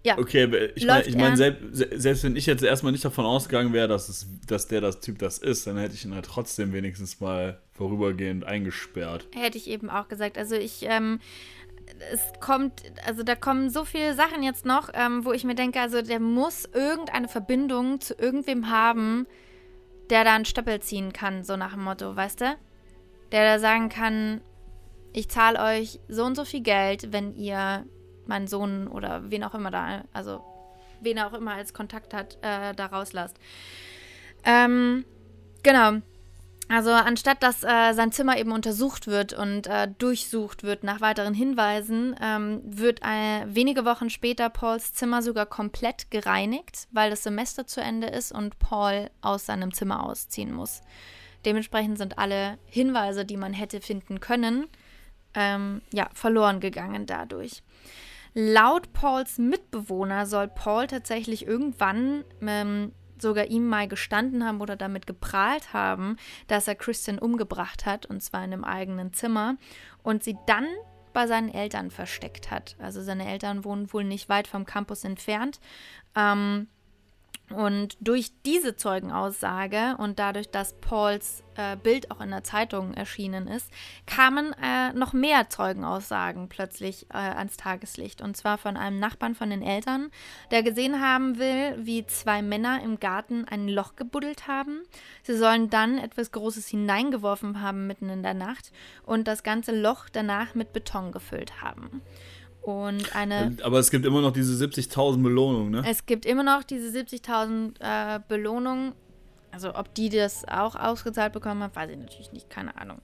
[0.04, 3.24] ja, Okay, ich meine, ich mein, selbst, se- selbst wenn ich jetzt erstmal nicht davon
[3.24, 6.26] ausgegangen wäre, dass, es, dass der das Typ das ist, dann hätte ich ihn halt
[6.26, 9.26] trotzdem wenigstens mal vorübergehend eingesperrt.
[9.34, 10.36] hätte ich eben auch gesagt.
[10.38, 11.20] Also ich, ähm,
[12.12, 15.80] es kommt, also da kommen so viele Sachen jetzt noch, ähm, wo ich mir denke,
[15.80, 19.26] also der muss irgendeine Verbindung zu irgendwem haben,
[20.10, 22.56] der da einen Stöppel ziehen kann, so nach dem Motto, weißt du?
[23.32, 24.42] Der da sagen kann,
[25.12, 27.84] ich zahle euch so und so viel Geld, wenn ihr
[28.28, 30.42] meinen Sohn oder wen auch immer da, also
[31.00, 33.38] wen er auch immer als Kontakt hat, äh, da rauslasst.
[34.44, 35.04] Ähm,
[35.62, 36.00] genau.
[36.68, 41.34] Also anstatt dass äh, sein Zimmer eben untersucht wird und äh, durchsucht wird nach weiteren
[41.34, 47.66] Hinweisen, ähm, wird äh, wenige Wochen später Pauls Zimmer sogar komplett gereinigt, weil das Semester
[47.66, 50.80] zu Ende ist und Paul aus seinem Zimmer ausziehen muss.
[51.44, 54.66] Dementsprechend sind alle Hinweise, die man hätte finden können,
[55.34, 57.62] ähm, ja, verloren gegangen dadurch.
[58.34, 65.06] Laut Pauls Mitbewohner soll Paul tatsächlich irgendwann ähm, sogar ihm mal gestanden haben oder damit
[65.06, 66.16] geprahlt haben,
[66.48, 69.56] dass er Christian umgebracht hat, und zwar in einem eigenen Zimmer,
[70.02, 70.66] und sie dann
[71.12, 72.76] bei seinen Eltern versteckt hat.
[72.80, 75.60] Also seine Eltern wohnen wohl nicht weit vom Campus entfernt.
[76.16, 76.66] Ähm,
[77.50, 83.48] und durch diese Zeugenaussage und dadurch, dass Pauls äh, Bild auch in der Zeitung erschienen
[83.48, 83.70] ist,
[84.06, 88.22] kamen äh, noch mehr Zeugenaussagen plötzlich äh, ans Tageslicht.
[88.22, 90.10] Und zwar von einem Nachbarn von den Eltern,
[90.50, 94.82] der gesehen haben will, wie zwei Männer im Garten ein Loch gebuddelt haben.
[95.22, 98.72] Sie sollen dann etwas Großes hineingeworfen haben mitten in der Nacht
[99.04, 102.00] und das ganze Loch danach mit Beton gefüllt haben.
[102.64, 105.84] Und eine Aber es gibt immer noch diese 70.000 Belohnungen, ne?
[105.86, 108.94] es gibt immer noch diese 70.000 äh, Belohnungen.
[109.52, 113.02] Also ob die das auch ausgezahlt bekommen haben, weiß ich natürlich nicht, keine Ahnung.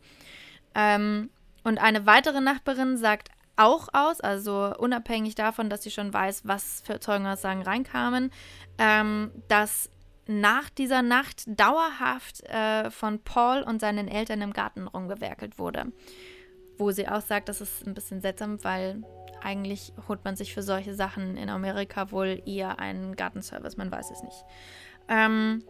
[0.75, 1.31] Ähm,
[1.63, 6.81] und eine weitere Nachbarin sagt auch aus, also unabhängig davon, dass sie schon weiß, was
[6.85, 8.31] für Zeugenaussagen reinkamen,
[8.79, 9.91] ähm, dass
[10.27, 15.87] nach dieser Nacht dauerhaft äh, von Paul und seinen Eltern im Garten rumgewerkelt wurde.
[16.79, 19.03] Wo sie auch sagt, das ist ein bisschen seltsam, weil
[19.43, 24.11] eigentlich holt man sich für solche Sachen in Amerika wohl eher einen Gartenservice, man weiß
[24.11, 24.45] es nicht.
[25.09, 25.65] Ähm,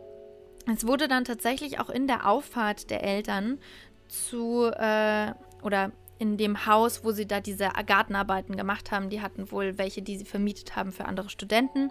[0.72, 3.58] es wurde dann tatsächlich auch in der Auffahrt der Eltern
[4.08, 9.50] zu, äh, oder in dem Haus, wo sie da diese Gartenarbeiten gemacht haben, die hatten
[9.50, 11.90] wohl welche, die sie vermietet haben für andere Studenten.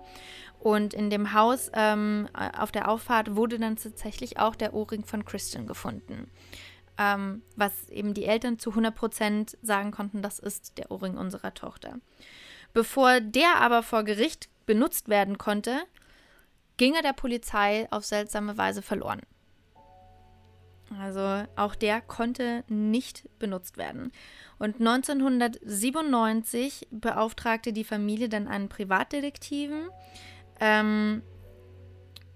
[0.60, 5.26] Und in dem Haus ähm, auf der Auffahrt wurde dann tatsächlich auch der Ohrring von
[5.26, 6.30] Christian gefunden
[6.99, 11.99] ähm, was eben die Eltern zu 100% sagen konnten, das ist der Ohrring unserer Tochter.
[12.73, 15.79] Bevor der aber vor Gericht benutzt werden konnte,
[16.75, 19.21] ging er der Polizei auf seltsame Weise verloren.
[20.99, 24.12] Also auch der konnte nicht benutzt werden.
[24.57, 29.89] Und 1997 beauftragte die Familie dann einen Privatdetektiven.
[30.59, 31.21] Ähm,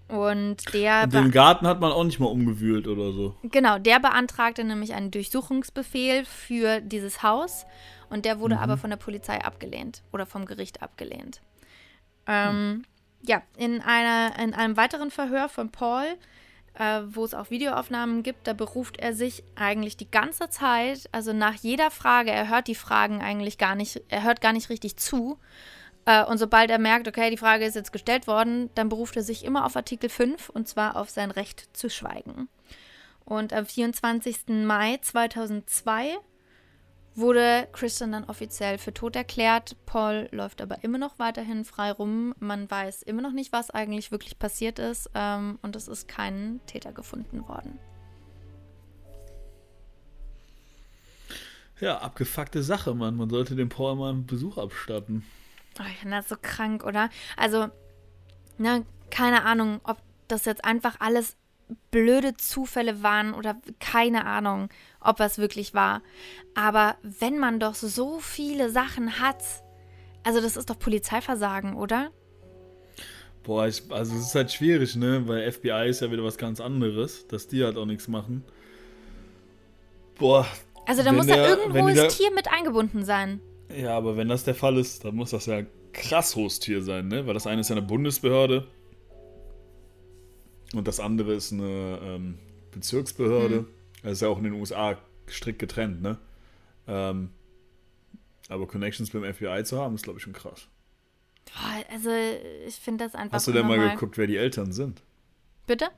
[0.08, 3.34] und der Und den Garten hat man auch nicht mal umgewühlt oder so.
[3.42, 7.66] Genau, der beantragte nämlich einen Durchsuchungsbefehl für dieses Haus
[8.10, 11.40] und der wurde aber von der Polizei abgelehnt oder vom Gericht abgelehnt.
[12.26, 12.84] Ähm,
[13.26, 16.04] Ja, in, einer, in einem weiteren Verhör von Paul,
[16.74, 21.32] äh, wo es auch Videoaufnahmen gibt, da beruft er sich eigentlich die ganze Zeit, also
[21.32, 24.96] nach jeder Frage, er hört die Fragen eigentlich gar nicht, er hört gar nicht richtig
[24.96, 25.38] zu,
[26.06, 29.22] Äh, und sobald er merkt, okay, die Frage ist jetzt gestellt worden, dann beruft er
[29.22, 32.48] sich immer auf Artikel 5 und zwar auf sein Recht zu schweigen.
[33.24, 34.48] Und am 24.
[34.48, 36.16] Mai 2002
[37.14, 39.76] wurde Christian dann offiziell für tot erklärt.
[39.86, 42.34] Paul läuft aber immer noch weiterhin frei rum.
[42.38, 45.10] Man weiß immer noch nicht, was eigentlich wirklich passiert ist.
[45.14, 47.78] Ähm, und es ist kein Täter gefunden worden.
[51.80, 53.16] Ja, abgefuckte Sache, Mann.
[53.16, 55.24] Man sollte dem Paul mal einen Besuch abstatten.
[55.80, 57.10] Oh, ich finde das so krank, oder?
[57.36, 57.68] Also,
[58.58, 61.36] ne, keine Ahnung, ob das jetzt einfach alles
[61.90, 64.68] blöde Zufälle waren oder keine Ahnung,
[65.00, 66.02] ob es wirklich war.
[66.54, 69.42] Aber wenn man doch so viele Sachen hat,
[70.22, 72.10] also das ist doch Polizeiversagen, oder?
[73.42, 75.26] Boah, ich, also es ist halt schwierig, ne?
[75.28, 78.42] Weil FBI ist ja wieder was ganz anderes, dass die halt auch nichts machen.
[80.18, 80.46] Boah.
[80.86, 83.40] Also da muss ja irgendwo das da, Tier mit eingebunden sein.
[83.68, 87.08] Ja, aber wenn das der Fall ist, dann muss das ja krass hohes Tier sein,
[87.08, 87.26] ne?
[87.26, 88.66] Weil das eine ist ja eine Bundesbehörde
[90.74, 92.38] und das andere ist eine ähm,
[92.72, 93.62] Bezirksbehörde.
[93.62, 93.66] Mhm.
[94.02, 94.98] Das ist ja auch in den USA
[95.28, 96.18] strikt getrennt, ne?
[96.86, 97.30] Ähm,
[98.48, 100.68] aber Connections beim FBI zu haben, ist, glaube ich, schon krass.
[101.90, 102.10] Also,
[102.66, 103.36] ich finde das einfach.
[103.36, 105.02] Hast du denn mal geguckt, wer die Eltern sind?
[105.66, 105.88] Bitte?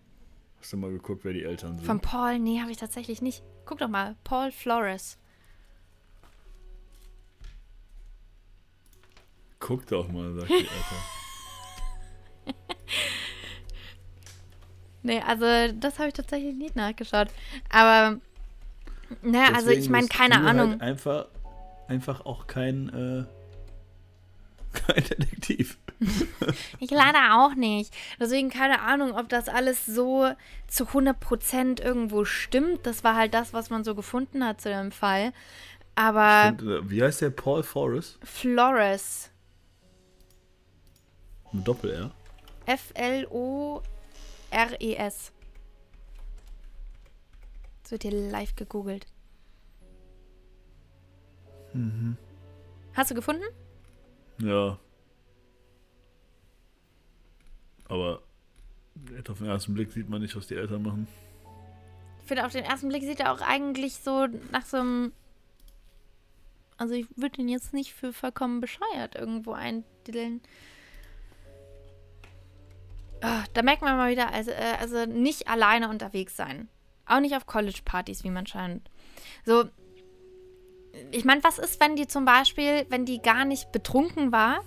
[0.60, 1.86] Hast du mal geguckt, wer die Eltern sind?
[1.86, 2.38] Von Paul?
[2.38, 3.42] Nee, habe ich tatsächlich nicht.
[3.64, 4.16] Guck doch mal.
[4.24, 5.18] Paul Flores.
[9.66, 10.68] Guck doch mal, sagt die Eltern.
[15.02, 15.46] Nee, also
[15.78, 17.28] das habe ich tatsächlich nicht nachgeschaut.
[17.70, 18.18] Aber,
[19.22, 20.70] naja, also ich meine, keine halt Ahnung.
[20.70, 21.26] Halt einfach,
[21.86, 23.24] einfach auch kein, äh,
[24.72, 25.78] kein Detektiv.
[26.80, 27.94] ich leider auch nicht.
[28.18, 30.28] Deswegen keine Ahnung, ob das alles so
[30.66, 32.84] zu 100% irgendwo stimmt.
[32.84, 35.32] Das war halt das, was man so gefunden hat zu dem Fall.
[35.94, 36.56] Aber.
[36.58, 37.30] Find, äh, wie heißt der?
[37.30, 38.18] Paul Forrest?
[38.24, 39.30] Flores.
[41.56, 42.10] Mit Doppel-R?
[42.66, 43.82] F-L-O.
[44.50, 45.32] R-E-S.
[47.82, 49.06] Das wird hier live gegoogelt.
[51.72, 52.18] Mhm.
[52.94, 53.44] Hast du gefunden?
[54.38, 54.78] Ja.
[57.88, 58.22] Aber
[59.28, 61.08] auf den ersten Blick sieht man nicht, was die Eltern machen.
[62.20, 65.12] Ich finde, auf den ersten Blick sieht er auch eigentlich so nach so einem.
[66.76, 70.42] Also, ich würde ihn jetzt nicht für vollkommen bescheuert irgendwo eindillen.
[73.22, 76.68] Oh, da merkt man mal wieder, also, äh, also nicht alleine unterwegs sein.
[77.06, 78.90] Auch nicht auf College-Partys, wie man scheint.
[79.44, 79.64] So,
[81.12, 84.60] ich meine, was ist, wenn die zum Beispiel, wenn die gar nicht betrunken war,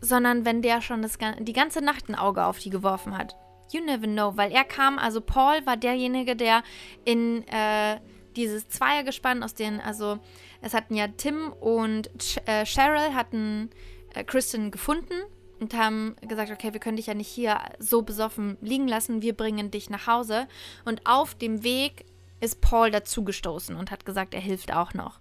[0.00, 3.34] sondern wenn der schon das, die ganze Nacht ein Auge auf die geworfen hat?
[3.72, 6.62] You never know, weil er kam, also Paul war derjenige, der
[7.04, 7.98] in äh,
[8.36, 10.18] dieses Zweiergespann aus den, also
[10.60, 13.70] es hatten ja Tim und Ch äh, Cheryl hatten
[14.14, 15.14] äh, Kristen gefunden
[15.60, 19.36] und haben gesagt, okay, wir können dich ja nicht hier so besoffen liegen lassen, wir
[19.36, 20.46] bringen dich nach Hause.
[20.84, 22.04] Und auf dem Weg
[22.40, 25.20] ist Paul dazugestoßen und hat gesagt, er hilft auch noch.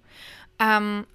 [0.59, 1.05] Ähm,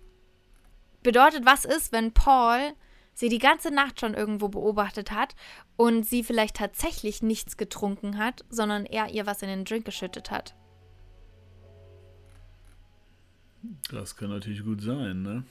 [1.02, 2.72] bedeutet, was ist, wenn Paul
[3.12, 5.34] sie die ganze Nacht schon irgendwo beobachtet hat
[5.76, 10.30] und sie vielleicht tatsächlich nichts getrunken hat, sondern er ihr was in den Drink geschüttet
[10.30, 10.54] hat?
[13.90, 15.44] Das kann natürlich gut sein, ne?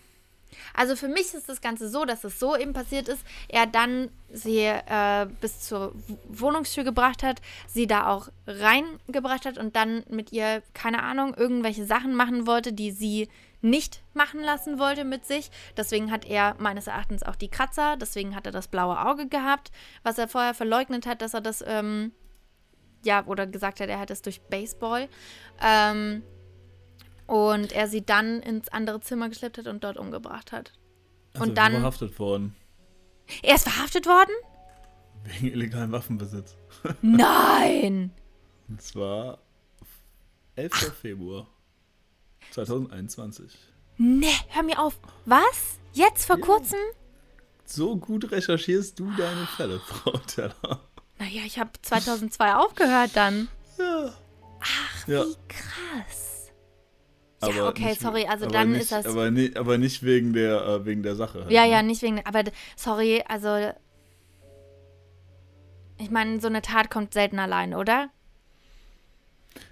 [0.74, 4.10] Also für mich ist das Ganze so, dass es so eben passiert ist, er dann
[4.32, 5.94] sie äh, bis zur
[6.28, 11.86] Wohnungstür gebracht hat, sie da auch reingebracht hat und dann mit ihr, keine Ahnung, irgendwelche
[11.86, 13.30] Sachen machen wollte, die sie
[13.62, 15.52] nicht machen lassen wollte mit sich.
[15.76, 19.72] Deswegen hat er meines Erachtens auch die Kratzer, deswegen hat er das blaue Auge gehabt,
[20.04, 22.14] was er vorher verleugnet hat, dass er das, ähm,
[23.04, 25.10] ja, oder gesagt hat, er hat es durch Baseball.
[25.62, 26.24] Ähm,
[27.30, 30.74] und er sie dann ins andere Zimmer geschleppt hat und dort umgebracht hat.
[31.34, 32.56] Also und dann verhaftet worden.
[33.44, 34.32] Er ist verhaftet worden?
[35.24, 36.56] Wegen illegalen Waffenbesitz.
[37.02, 38.12] Nein!
[38.68, 39.40] Und zwar
[40.56, 40.72] 11.
[40.74, 40.94] Ach.
[40.96, 41.48] Februar
[42.52, 43.52] 2021.
[43.98, 44.98] Ne, hör mir auf.
[45.26, 45.80] Was?
[45.94, 46.46] Jetzt vor ja.
[46.46, 46.80] kurzem?
[47.66, 50.80] So gut recherchierst du deine Fälle, Frau Teller.
[51.20, 53.50] Naja, ich habe 2002 aufgehört dann.
[53.78, 54.14] Ja.
[54.62, 55.26] Ach, wie ja.
[55.48, 56.29] krass.
[57.42, 59.06] Aber ja, okay, nicht, sorry, also dann nicht, ist das.
[59.06, 61.42] Aber nicht, aber nicht wegen der, äh, wegen der Sache.
[61.44, 61.72] Halt, ja, ne?
[61.72, 62.26] ja, nicht wegen.
[62.26, 62.44] Aber
[62.76, 63.72] sorry, also.
[65.98, 68.10] Ich meine, so eine Tat kommt selten allein, oder?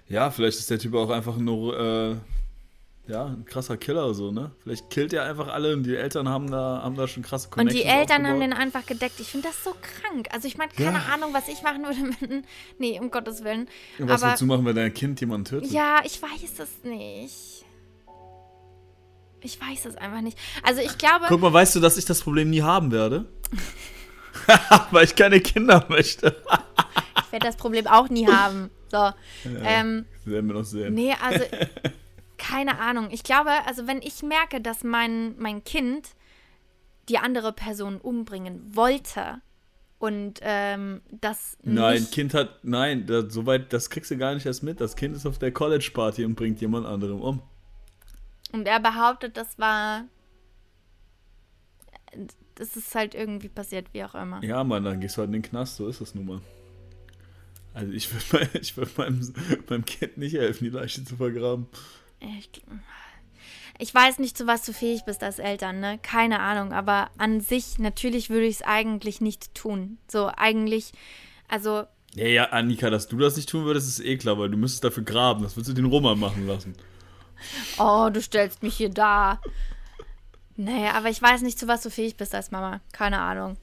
[0.08, 1.78] Ja, vielleicht ist der Typ auch einfach nur.
[1.78, 2.16] Äh,
[3.08, 4.50] ja, ein krasser Killer so, ne?
[4.62, 7.82] Vielleicht killt er einfach alle und die Eltern haben da, haben da schon krasse Connections
[7.82, 8.30] Und die Eltern aufgebaut.
[8.32, 9.18] haben den einfach gedeckt.
[9.18, 10.28] Ich finde das so krank.
[10.30, 11.14] Also ich meine, keine ja.
[11.14, 12.44] Ahnung, was ich machen würde mit
[12.78, 13.66] Nee, um Gottes Willen.
[13.98, 15.70] Was Aber, willst du machen, wenn dein Kind jemanden tötet?
[15.70, 17.34] Ja, ich weiß es nicht.
[19.40, 20.38] Ich weiß es einfach nicht.
[20.62, 21.26] Also ich glaube.
[21.28, 23.26] Guck mal, weißt du, dass ich das Problem nie haben werde?
[24.90, 26.36] Weil ich keine Kinder möchte.
[27.26, 28.70] ich werde das Problem auch nie haben.
[28.90, 28.96] So.
[28.96, 29.14] Ja,
[29.62, 30.94] ähm, werden wir noch sehen.
[30.94, 31.44] Nee, also
[32.38, 33.08] keine Ahnung.
[33.10, 36.08] Ich glaube, also wenn ich merke, dass mein, mein Kind
[37.08, 39.40] die andere Person umbringen wollte
[39.98, 44.62] und ähm, das Nein, Kind hat, nein, das, soweit, das kriegst du gar nicht erst
[44.62, 44.80] mit.
[44.80, 47.42] Das Kind ist auf der College-Party und bringt jemand anderem um.
[48.52, 50.04] Und er behauptet, das war.
[52.54, 54.42] Das ist halt irgendwie passiert, wie auch immer.
[54.42, 56.40] Ja, Mann, dann gehst du halt in den Knast, so ist das nun mal.
[57.74, 59.34] Also ich würde mein, würd meinem,
[59.68, 61.66] meinem Kind nicht helfen, die Leiche zu vergraben.
[62.18, 62.50] Ich,
[63.78, 66.00] ich weiß nicht, zu was du fähig bist als Eltern, ne?
[66.02, 66.72] Keine Ahnung.
[66.72, 69.98] Aber an sich, natürlich würde ich es eigentlich nicht tun.
[70.08, 70.92] So, eigentlich,
[71.46, 71.84] also.
[72.14, 74.82] Ja, ja, Annika, dass du das nicht tun würdest, ist eh klar, weil du müsstest
[74.82, 75.44] dafür graben.
[75.44, 76.74] Das würdest du den Roman machen lassen.
[77.78, 79.40] Oh, du stellst mich hier da.
[80.56, 82.80] Naja, aber ich weiß nicht, zu was du fähig bist als Mama.
[82.92, 83.56] Keine Ahnung.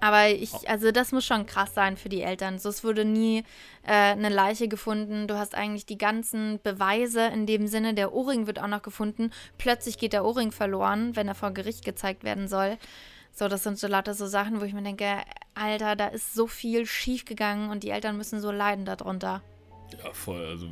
[0.00, 0.60] Aber ich, oh.
[0.66, 2.58] also das muss schon krass sein für die Eltern.
[2.58, 3.38] So, es wurde nie
[3.84, 5.28] äh, eine Leiche gefunden.
[5.28, 9.30] Du hast eigentlich die ganzen Beweise in dem Sinne, der Ohrring wird auch noch gefunden.
[9.56, 12.76] Plötzlich geht der Ohrring verloren, wenn er vor Gericht gezeigt werden soll.
[13.32, 15.06] So, das sind so lauter so Sachen, wo ich mir denke,
[15.54, 19.42] Alter, da ist so viel schief gegangen und die Eltern müssen so leiden darunter.
[20.04, 20.44] Ja, voll.
[20.44, 20.68] Also,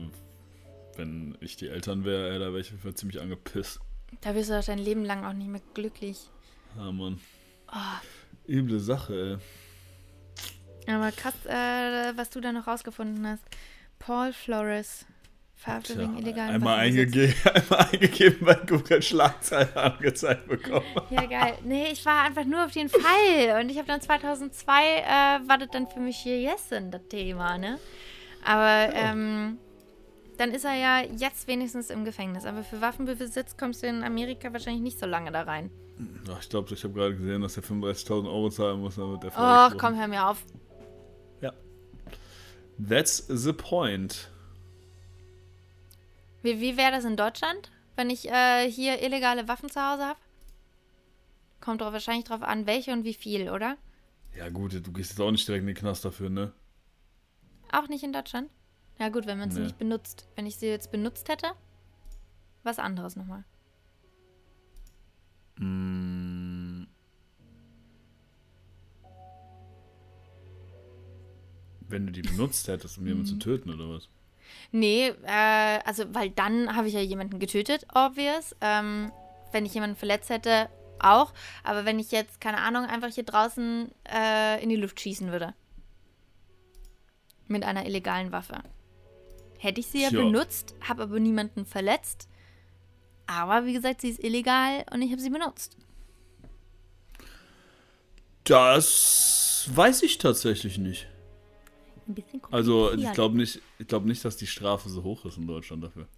[0.96, 3.80] wenn ich die Eltern wäre, da wäre ich ziemlich angepisst.
[4.20, 6.28] Da wirst du doch dein Leben lang auch nicht mehr glücklich.
[6.76, 7.20] Ja, Mann.
[7.72, 8.48] Oh.
[8.48, 9.40] Üble Sache,
[10.86, 10.94] ey.
[10.94, 13.44] Aber krass, äh, was du da noch rausgefunden hast.
[13.98, 15.06] Paul Flores.
[15.54, 20.84] Verhaftet wegen illegalen einmal, eingege einmal eingegeben bei Google Schlagzeilen angezeigt bekommen.
[21.10, 21.54] Ja, geil.
[21.62, 23.60] Nee, ich war einfach nur auf den Fall.
[23.60, 27.58] Und ich habe dann 2002, äh, war das dann für mich hier Jessen, das Thema,
[27.58, 27.78] ne?
[28.44, 29.12] Aber, ja.
[29.12, 29.58] ähm,
[30.38, 32.44] dann ist er ja jetzt wenigstens im Gefängnis.
[32.44, 35.70] Aber für Waffenbesitz kommst du in Amerika wahrscheinlich nicht so lange da rein.
[36.30, 39.32] Ach, ich glaube, ich habe gerade gesehen, dass er 35.000 Euro zahlen muss, damit der
[39.34, 40.44] Ach, komm, hör mir auf.
[41.40, 41.52] Ja.
[42.88, 44.30] That's the point.
[46.42, 50.18] Wie, wie wäre das in Deutschland, wenn ich äh, hier illegale Waffen zu Hause habe?
[51.60, 53.76] Kommt doch wahrscheinlich drauf an, welche und wie viel, oder?
[54.36, 56.52] Ja, gut, du gehst jetzt auch nicht direkt in den Knast dafür, ne?
[57.70, 58.50] Auch nicht in Deutschland?
[59.02, 59.64] Ja, gut, wenn man sie nee.
[59.64, 60.28] nicht benutzt.
[60.36, 61.48] Wenn ich sie jetzt benutzt hätte,
[62.62, 63.42] was anderes nochmal.
[65.56, 66.84] Mm.
[71.88, 73.40] Wenn du die benutzt hättest, um jemanden zu mhm.
[73.40, 74.08] töten, oder was?
[74.70, 78.54] Nee, äh, also, weil dann habe ich ja jemanden getötet, obvious.
[78.60, 79.10] Ähm,
[79.50, 80.68] wenn ich jemanden verletzt hätte,
[81.00, 81.32] auch.
[81.64, 85.54] Aber wenn ich jetzt, keine Ahnung, einfach hier draußen äh, in die Luft schießen würde.
[87.48, 88.62] Mit einer illegalen Waffe.
[89.62, 90.20] Hätte ich sie ja, ja.
[90.20, 92.28] benutzt, habe aber niemanden verletzt,
[93.28, 95.76] aber wie gesagt, sie ist illegal und ich habe sie benutzt.
[98.42, 101.06] Das weiß ich tatsächlich nicht.
[102.08, 105.36] Ein bisschen also ich glaube nicht, ich glaube nicht, dass die Strafe so hoch ist
[105.36, 106.08] in Deutschland dafür.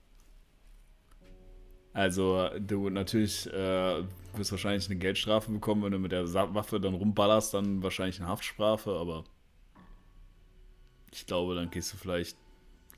[1.92, 4.02] Also du natürlich äh,
[4.32, 8.30] wirst wahrscheinlich eine Geldstrafe bekommen, wenn du mit der Waffe dann rumballerst, dann wahrscheinlich eine
[8.30, 9.24] Haftstrafe, aber
[11.12, 12.38] ich glaube, dann gehst du vielleicht,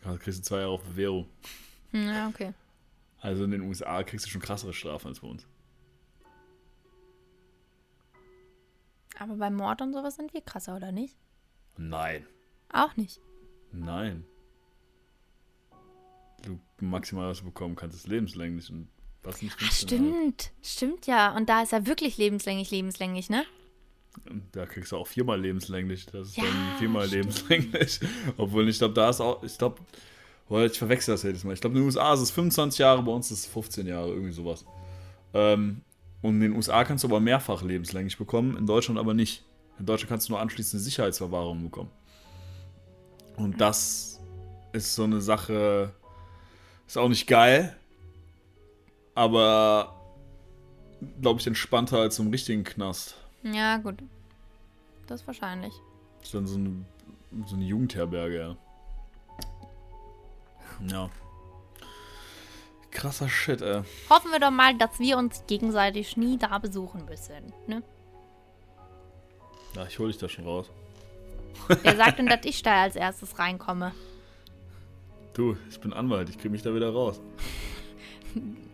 [0.01, 1.29] kriegst du zwei Jahre auf Bewährung.
[1.91, 2.53] Hm, ja, okay.
[3.21, 5.47] Also in den USA kriegst du schon krassere Strafen als bei uns.
[9.19, 11.17] Aber beim Mord und sowas sind wir krasser, oder nicht?
[11.77, 12.27] Nein.
[12.73, 13.21] Auch nicht.
[13.73, 14.25] Nein.
[16.43, 18.89] Du maximal was du bekommen kannst, ist lebenslänglich und
[19.23, 19.57] was nicht.
[19.61, 20.53] Ach, stimmt, halt.
[20.63, 21.35] stimmt ja.
[21.35, 23.45] Und da ist er wirklich lebenslänglich, lebenslänglich, ne?
[24.53, 26.07] Da kriegst du auch viermal lebenslänglich.
[26.07, 27.25] Das ist ja, dann viermal stimmt.
[27.25, 28.01] lebenslänglich.
[28.37, 29.81] Obwohl ich glaube, da ist auch, ich glaube,
[30.49, 31.53] ich verwechsel das jedes Mal.
[31.53, 34.11] Ich glaube, in den USA ist es 25 Jahre, bei uns ist es 15 Jahre,
[34.11, 34.65] irgendwie sowas.
[35.35, 35.83] Ähm,
[36.23, 39.45] und in den USA kannst du aber mehrfach lebenslänglich bekommen, in Deutschland aber nicht.
[39.79, 41.91] In Deutschland kannst du nur anschließende Sicherheitsverwahrung bekommen.
[43.37, 44.21] Und das
[44.73, 45.93] ist so eine Sache,
[46.87, 47.77] ist auch nicht geil,
[49.15, 49.95] aber
[51.21, 53.17] glaube ich entspannter als im richtigen Knast.
[53.43, 54.03] Ja, gut.
[55.07, 55.73] Das ist wahrscheinlich.
[56.19, 56.85] Das ist dann so eine,
[57.47, 58.57] so eine Jugendherberge, ja.
[60.89, 61.11] Ja.
[62.91, 63.83] Krasser Shit, ey.
[64.11, 67.83] Hoffen wir doch mal, dass wir uns gegenseitig nie da besuchen müssen, ne?
[69.75, 70.71] Ja, ich hol dich da schon raus.
[71.83, 73.93] Wer sagt denn, dass ich da als erstes reinkomme?
[75.35, 77.21] Du, ich bin Anwalt, ich krieg mich da wieder raus.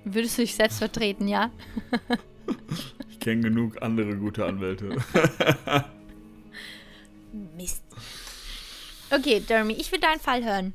[0.04, 1.50] Würdest du dich selbst vertreten, ja?
[3.22, 4.96] ich kenne genug andere gute Anwälte.
[7.56, 7.84] Mist.
[9.12, 10.74] Okay, Jeremy, ich will deinen Fall hören.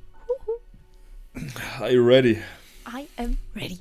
[1.78, 2.42] Are you ready?
[2.88, 3.80] I am ready.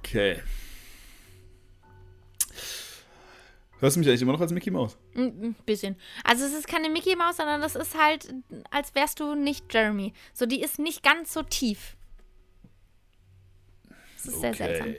[0.00, 0.42] Okay.
[3.78, 4.98] Hörst du mich eigentlich immer noch als Mickey Mouse?
[5.14, 5.96] Ein bisschen.
[6.24, 8.34] Also es ist keine Mickey Maus, sondern das ist halt,
[8.70, 10.12] als wärst du nicht Jeremy.
[10.34, 11.96] So, die ist nicht ganz so tief.
[14.16, 14.94] Das ist sehr seltsam.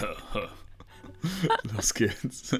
[1.74, 2.56] Los geht's.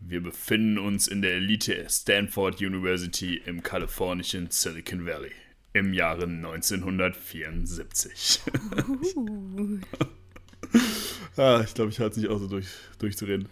[0.00, 5.32] Wir befinden uns in der Elite Stanford University im kalifornischen Silicon Valley
[5.72, 8.40] im Jahre 1974.
[9.16, 9.78] Uh.
[11.36, 12.68] ah, ich glaube, ich halte es nicht auch so durch,
[12.98, 13.48] durchzureden.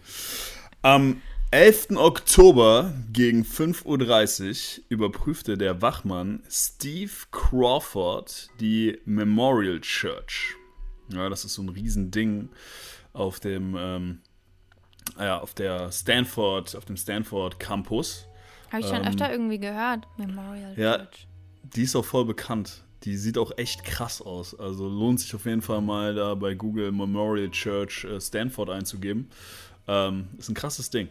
[0.83, 1.97] Am 11.
[1.97, 10.55] Oktober gegen 5.30 Uhr überprüfte der Wachmann Steve Crawford die Memorial Church.
[11.13, 12.49] Ja, das ist so ein Riesending
[13.13, 14.21] auf dem, ähm,
[15.19, 18.27] ja, auf der Stanford, auf dem Stanford Campus.
[18.71, 21.27] Habe ich schon ähm, öfter irgendwie gehört, Memorial ja, Church.
[21.75, 22.85] Die ist auch voll bekannt.
[23.05, 24.59] Die sieht auch echt krass aus.
[24.59, 29.31] Also lohnt sich auf jeden Fall mal da bei Google Memorial Church äh, Stanford einzugeben.
[29.89, 31.09] Ähm, ist ein krasses Ding.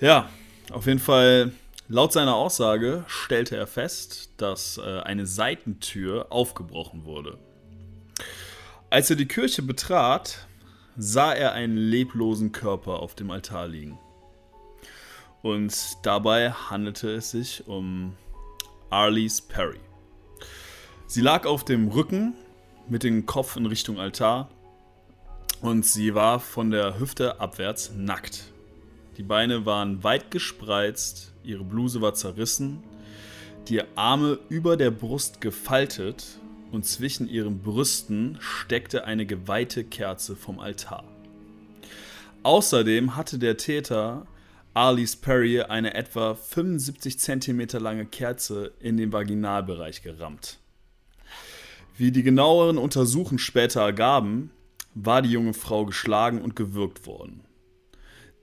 [0.00, 0.28] Ja,
[0.70, 1.52] auf jeden Fall,
[1.88, 7.38] laut seiner Aussage stellte er fest, dass äh, eine Seitentür aufgebrochen wurde.
[8.92, 10.46] Als er die Kirche betrat,
[10.98, 13.98] sah er einen leblosen Körper auf dem Altar liegen.
[15.40, 18.12] Und dabei handelte es sich um
[18.90, 19.80] Arlies Perry.
[21.06, 22.34] Sie lag auf dem Rücken
[22.86, 24.50] mit dem Kopf in Richtung Altar
[25.62, 28.52] und sie war von der Hüfte abwärts nackt.
[29.16, 32.84] Die Beine waren weit gespreizt, ihre Bluse war zerrissen,
[33.68, 36.41] die Arme über der Brust gefaltet
[36.72, 41.04] und zwischen ihren Brüsten steckte eine geweihte Kerze vom Altar.
[42.42, 44.26] Außerdem hatte der Täter
[44.74, 50.58] Arlies Perry eine etwa 75 cm lange Kerze in den Vaginalbereich gerammt.
[51.96, 54.50] Wie die genaueren Untersuchungen später ergaben,
[54.94, 57.44] war die junge Frau geschlagen und gewürgt worden.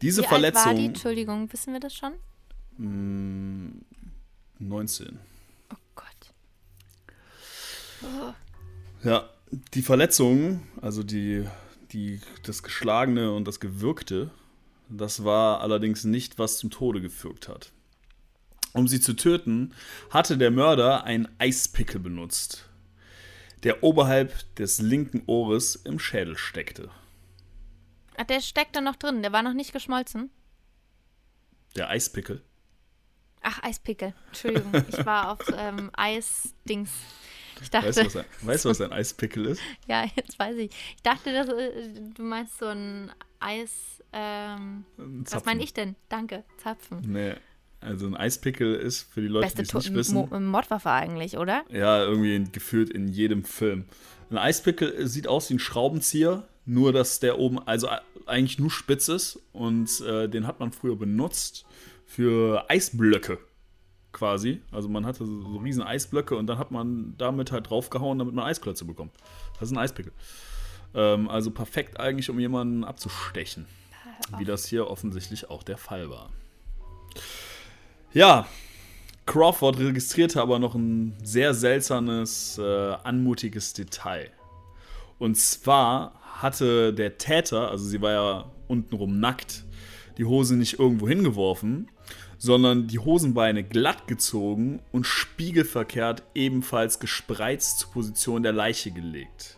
[0.03, 0.61] Diese Wie Verletzung.
[0.61, 0.85] Alt war die?
[0.85, 2.13] Entschuldigung, wissen wir das schon?
[4.59, 5.19] 19.
[8.03, 8.33] Oh.
[9.03, 9.29] Ja,
[9.73, 11.45] die Verletzung, also die,
[11.91, 14.29] die, das Geschlagene und das Gewürgte,
[14.89, 17.71] das war allerdings nicht, was zum Tode geführt hat.
[18.73, 19.73] Um sie zu töten,
[20.09, 22.69] hatte der Mörder einen Eispickel benutzt
[23.63, 26.89] der oberhalb des linken Ohres im Schädel steckte.
[28.17, 30.29] Ach, der steckt da noch drin, der war noch nicht geschmolzen.
[31.75, 32.41] Der Eispickel.
[33.41, 34.13] Ach, Eispickel.
[34.27, 36.91] Entschuldigung, ich war auf ähm, Eisdings.
[37.61, 39.61] Ich dachte, weißt du, was ein, weißt was ein Eispickel ist?
[39.87, 40.71] ja, jetzt weiß ich.
[40.95, 41.71] Ich dachte, dass, äh,
[42.13, 44.03] du meinst so ein Eis.
[44.11, 45.95] Ähm, was meine ich denn?
[46.09, 47.01] Danke, Zapfen.
[47.05, 47.35] Nee,
[47.81, 50.15] also ein Eispickel ist für die Leute, die es nicht wissen.
[50.15, 51.63] Mo Mordwaffe eigentlich, oder?
[51.69, 53.85] Ja, irgendwie gefühlt in jedem Film.
[54.29, 57.87] Ein Eispickel sieht aus wie ein Schraubenzieher, nur dass der oben, also
[58.25, 61.65] eigentlich nur spitz ist und äh, den hat man früher benutzt
[62.05, 63.39] für Eisblöcke
[64.11, 64.61] quasi.
[64.71, 68.33] Also man hatte so, so riesen Eisblöcke und dann hat man damit halt draufgehauen, damit
[68.33, 69.11] man Eisklötze bekommt.
[69.53, 70.13] Das ist ein Eispickel.
[70.93, 73.65] Ähm, also perfekt eigentlich, um jemanden abzustechen.
[74.37, 76.29] Wie das hier offensichtlich auch der Fall war.
[78.13, 78.47] Ja,
[79.25, 84.31] Crawford registrierte aber noch ein sehr seltsames, äh, anmutiges Detail.
[85.19, 89.65] Und zwar hatte der Täter, also sie war ja untenrum nackt,
[90.17, 91.89] die Hose nicht irgendwo hingeworfen,
[92.39, 99.57] sondern die Hosenbeine glatt gezogen und spiegelverkehrt ebenfalls gespreizt zur Position der Leiche gelegt.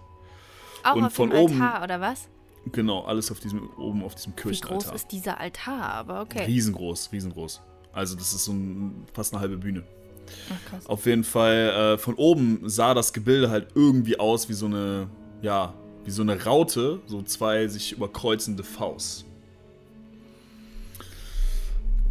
[0.83, 2.27] Auch und auf von dem oben, Altar, oder was?
[2.71, 4.79] Genau, alles auf diesem, oben auf diesem Kirchenaltar.
[4.79, 6.43] Wie groß ist dieser Altar, aber okay.
[6.45, 7.61] Riesengroß, riesengroß.
[7.93, 9.83] Also das ist so ein, fast eine halbe Bühne.
[10.49, 14.65] Ach, Auf jeden Fall, äh, von oben sah das Gebilde halt irgendwie aus wie so
[14.65, 15.07] eine,
[15.41, 15.73] ja,
[16.03, 19.25] wie so eine Raute, so zwei sich überkreuzende Faust.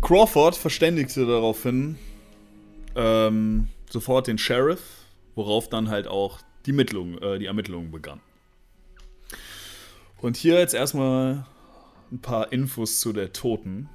[0.01, 1.99] Crawford verständigte daraufhin
[2.97, 4.83] ähm, sofort den Sheriff,
[5.35, 8.23] worauf dann halt auch die, Mittlung, äh, die Ermittlungen begannen.
[10.21, 11.47] Und hier jetzt erstmal
[12.13, 13.89] ein paar Infos zu der Toten.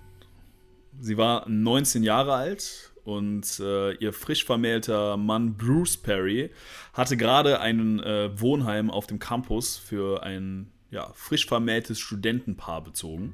[1.00, 6.52] Sie war 19 Jahre alt und äh, ihr frisch vermählter Mann Bruce Perry
[6.94, 13.34] hatte gerade ein äh, Wohnheim auf dem Campus für ein ja, frisch vermähltes Studentenpaar bezogen.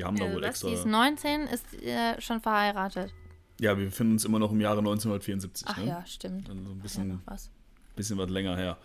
[0.00, 0.68] Die haben da äh, wohl extra.
[0.68, 3.12] Die ist 19, ist äh, schon verheiratet.
[3.60, 5.66] Ja, wir befinden uns immer noch im Jahre 1974.
[5.70, 5.86] Ach ne?
[5.86, 6.48] ja, stimmt.
[6.48, 7.50] Also ein bisschen, ja, was.
[7.96, 8.78] bisschen was länger her.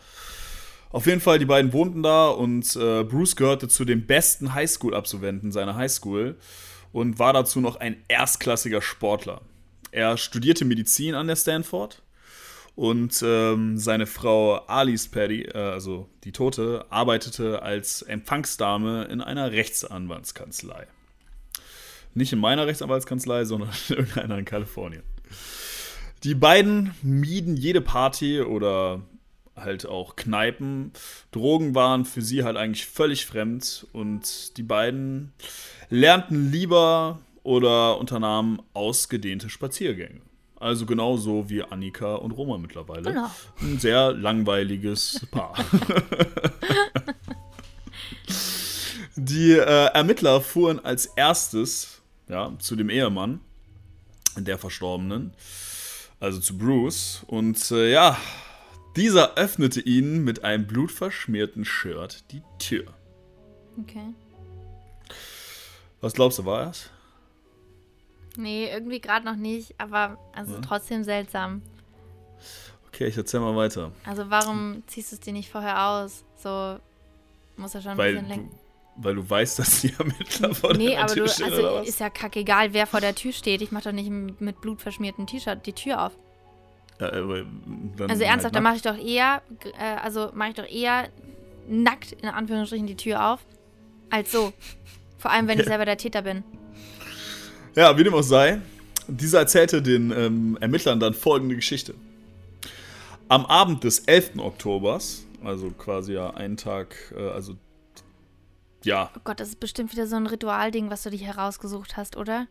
[0.89, 5.53] Auf jeden Fall, die beiden wohnten da und äh, Bruce gehörte zu den besten Highschool-Absolventen
[5.53, 6.36] seiner Highschool
[6.91, 9.39] und war dazu noch ein erstklassiger Sportler.
[9.91, 12.03] Er studierte Medizin an der Stanford
[12.76, 19.53] Und ähm, seine Frau Alice Paddy, äh, also die Tote, arbeitete als Empfangsdame in einer
[19.53, 20.88] Rechtsanwaltskanzlei.
[22.16, 25.03] Nicht in meiner Rechtsanwaltskanzlei, sondern in irgendeiner in Kalifornien.
[26.24, 29.01] Die beiden mieden jede Party oder
[29.55, 30.91] halt auch Kneipen.
[31.32, 35.34] Drogen waren für sie halt eigentlich völlig fremd und die beiden
[35.89, 40.22] lernten lieber oder unternahmen ausgedehnte Spaziergänge.
[40.57, 43.11] Also genauso wie Annika und Roma mittlerweile.
[43.11, 43.30] Genau.
[43.61, 45.53] Ein sehr langweiliges Paar.
[49.18, 51.94] Die äh, Ermittler fuhren als erstes
[52.28, 53.39] ja, zu dem Ehemann
[54.38, 55.34] der Verstorbenen,
[56.19, 57.23] also zu Bruce.
[57.28, 58.17] Und äh, ja,
[58.95, 62.86] dieser öffnete ihnen mit einem blutverschmierten Shirt die Tür.
[63.82, 64.13] Okay.
[66.01, 66.89] Was glaubst du, war es?
[68.38, 70.61] Nee, irgendwie gerade noch nicht, aber also Ja.
[70.61, 71.61] trotzdem seltsam.
[72.88, 73.91] Okay, ich erzähl mal weiter.
[74.05, 76.23] Also warum ziehst du es dir nicht vorher aus?
[76.38, 76.78] So
[77.57, 78.49] muss ja schon ein Weil bisschen länger.
[78.97, 81.75] Weil du weißt, dass die Ermittler vor Nee, der aber Tür du, stehen, also oder
[81.81, 81.87] was?
[81.87, 83.61] ist ja kackegal, wer vor der Tür steht.
[83.61, 86.11] Ich mach doch nicht mit blutverschmiertem T-Shirt die Tür auf.
[86.99, 87.43] Ja, aber
[87.97, 89.41] dann Also ernsthaft, halt da mache ich doch eher,
[89.77, 91.09] äh, also mache ich doch eher
[91.67, 93.39] nackt in Anführungsstrichen die Tür auf,
[94.09, 94.53] als so.
[95.17, 96.43] Vor allem, wenn ich selber der Täter bin.
[97.75, 98.61] Ja, wie dem auch sei,
[99.07, 101.95] dieser erzählte den ähm, Ermittlern dann folgende Geschichte.
[103.27, 104.37] Am Abend des 11.
[104.37, 107.55] Oktobers, also quasi ja einen Tag, äh, also
[108.86, 112.15] ja, Oh Gott, das ist bestimmt wieder so ein Ritualding, was du dich herausgesucht hast,
[112.17, 112.47] oder?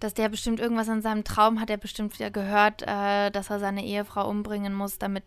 [0.00, 3.58] Dass der bestimmt irgendwas in seinem Traum hat, er bestimmt wieder gehört, äh, dass er
[3.58, 5.24] seine Ehefrau umbringen muss, damit.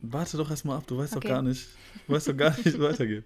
[0.00, 1.28] warte doch erstmal ab, du weißt Okay.
[1.28, 1.68] doch gar nicht,
[2.06, 3.24] du weißt doch gar nicht, wie es weitergeht.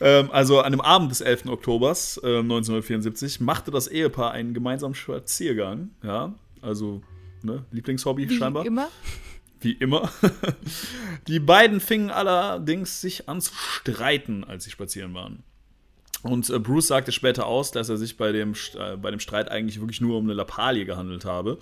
[0.00, 1.46] ähm, also an dem Abend des 11.
[1.46, 7.00] Oktobers äh, 1974 machte das Ehepaar einen gemeinsamen Spaziergang, ja, also
[7.42, 8.66] ne, Lieblingshobby Wie scheinbar.
[8.66, 8.88] immer.
[9.62, 10.10] Wie immer.
[11.28, 15.44] Die beiden fingen allerdings sich an zu streiten, als sie spazieren waren.
[16.22, 19.50] Und äh, Bruce sagte später aus, dass er sich bei dem, äh, bei dem Streit
[19.50, 21.58] eigentlich wirklich nur um eine Lappalie gehandelt habe.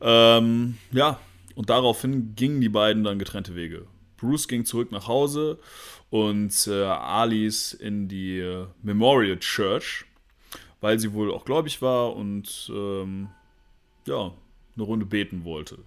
[0.00, 1.20] Ähm, ja,
[1.54, 3.86] und daraufhin gingen die beiden dann getrennte Wege.
[4.16, 5.58] Bruce ging zurück nach Hause
[6.10, 10.04] und äh, Alice in die äh, Memorial Church,
[10.80, 13.28] weil sie wohl auch gläubig war und ähm,
[14.06, 14.32] ja,
[14.76, 15.78] eine Runde beten wollte.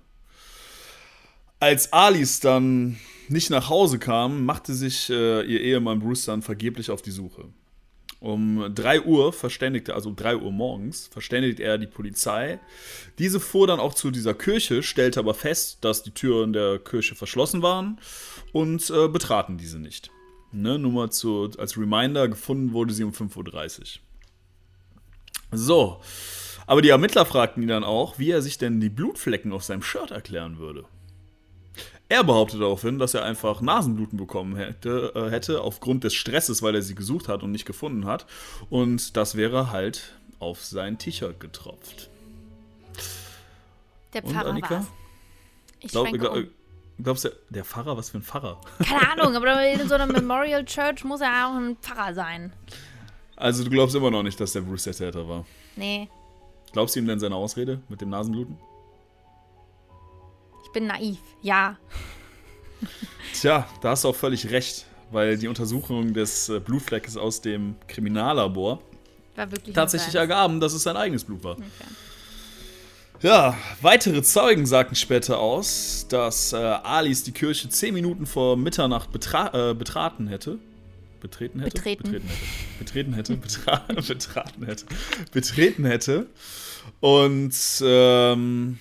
[1.59, 2.97] Als Alice dann
[3.29, 7.45] nicht nach Hause kam, machte sich äh, ihr Ehemann Bruce dann vergeblich auf die Suche.
[8.19, 12.59] Um 3 Uhr verständigte, also um 3 Uhr morgens, verständigte er die Polizei.
[13.19, 17.15] Diese fuhr dann auch zu dieser Kirche, stellte aber fest, dass die Türen der Kirche
[17.15, 17.99] verschlossen waren
[18.53, 20.11] und äh, betraten diese nicht.
[20.51, 23.85] Ne, nur mal zu, als Reminder, gefunden wurde sie um 5.30 Uhr.
[25.51, 26.01] So,
[26.65, 29.81] aber die Ermittler fragten ihn dann auch, wie er sich denn die Blutflecken auf seinem
[29.81, 30.85] Shirt erklären würde.
[32.09, 36.75] Er behauptete daraufhin, dass er einfach Nasenbluten bekommen hätte, äh, hätte aufgrund des Stresses, weil
[36.75, 38.25] er sie gesucht hat und nicht gefunden hat.
[38.69, 42.09] Und das wäre halt auf sein T-Shirt getropft.
[44.13, 44.69] Der Und Pfarrer Annika?
[44.75, 44.85] war's.
[45.81, 46.47] Ich Glaub, glaub, um.
[47.03, 48.61] glaubst du, der Pfarrer, was für ein Pfarrer?
[48.79, 52.53] Keine Ahnung, aber in so einer Memorial Church muss er auch ein Pfarrer sein.
[53.35, 55.45] Also du glaubst immer noch nicht, dass der Bruce der Täter war.
[55.75, 56.09] Nee,
[56.73, 58.57] Glaubst du ihm denn seine Ausrede mit dem Nasenbluten?
[60.77, 61.17] Bin naiv.
[61.41, 61.75] Ja.
[63.33, 67.75] Tja, da hast du auch völlig recht, weil die Untersuchung des äh, Blutfleckes aus dem
[67.87, 68.79] Kriminallabor
[69.73, 71.53] tatsächlich ergaben, dass es sein eigenes Blut war.
[71.53, 71.65] Okay.
[73.21, 79.11] Ja, weitere Zeugen sagten später aus, dass äh, Alice die Kirche zehn Minuten vor Mitternacht
[79.11, 80.59] betra äh, betraten hätte.
[81.19, 81.71] Betreten hätte?
[81.71, 82.03] Betreten.
[82.77, 83.35] Betreten hätte.
[83.35, 83.35] Betreten hätte.
[83.37, 84.85] Betra betraten hätte.
[85.31, 86.27] Betreten hätte.
[86.99, 88.77] Und ähm,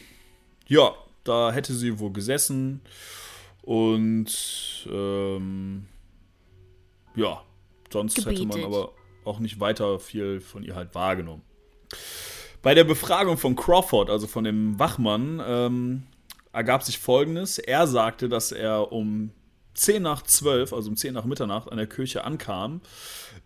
[0.69, 0.93] ja,
[1.29, 2.81] da hätte sie wohl gesessen.
[3.63, 5.87] Und ähm,
[7.15, 7.43] ja,
[7.93, 8.93] sonst hätte man aber
[9.25, 11.43] auch nicht weiter viel von ihr halt wahrgenommen.
[12.63, 16.03] Bei der Befragung von Crawford, also von dem Wachmann, ähm,
[16.53, 17.59] ergab sich folgendes.
[17.59, 19.31] Er sagte, dass er um
[19.75, 22.81] 10 nach 12, also um 10 nach Mitternacht, an der Kirche ankam,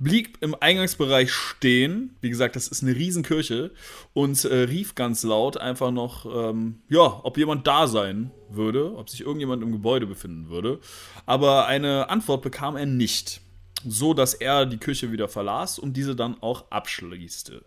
[0.01, 2.17] blieb im Eingangsbereich stehen.
[2.21, 3.71] Wie gesagt, das ist eine Riesenkirche
[4.15, 9.09] und äh, rief ganz laut einfach noch, ähm, ja, ob jemand da sein würde, ob
[9.11, 10.81] sich irgendjemand im Gebäude befinden würde.
[11.27, 13.41] Aber eine Antwort bekam er nicht.
[13.87, 17.65] So dass er die Kirche wieder verlas und diese dann auch abschließte.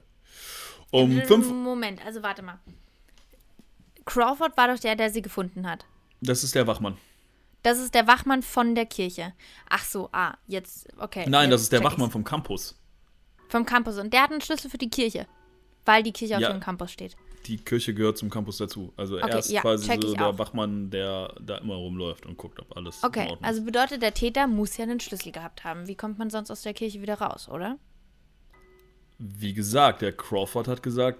[0.92, 2.60] Um 5 Moment, also warte mal.
[4.06, 5.86] Crawford war doch der, der sie gefunden hat.
[6.22, 6.98] Das ist der Wachmann.
[7.64, 9.34] Das ist der Wachmann von der Kirche.
[9.70, 11.26] Ach so, ah, jetzt, okay.
[11.28, 12.14] Nein, jetzt das ist der Wachmann ich's.
[12.14, 12.80] vom Campus.
[13.48, 13.98] Vom Campus.
[13.98, 15.26] Und der hat einen Schlüssel für die Kirche.
[15.86, 16.52] Weil die Kirche auf Ja.
[16.52, 17.16] dem Campus steht.
[17.46, 18.94] Die Kirche gehört zum Campus dazu.
[18.96, 20.38] Also er Okay, ist ja, quasi so der auch.
[20.40, 24.14] Wachmann, der da immer rumläuft und guckt, ob alles in Okay, Ordnung also bedeutet, der
[24.14, 25.88] Täter muss ja einen Schlüssel gehabt haben.
[25.88, 27.78] Wie kommt man sonst aus der Kirche wieder raus, oder?
[29.20, 31.20] Wie gesagt, der Crawford hat gesagt,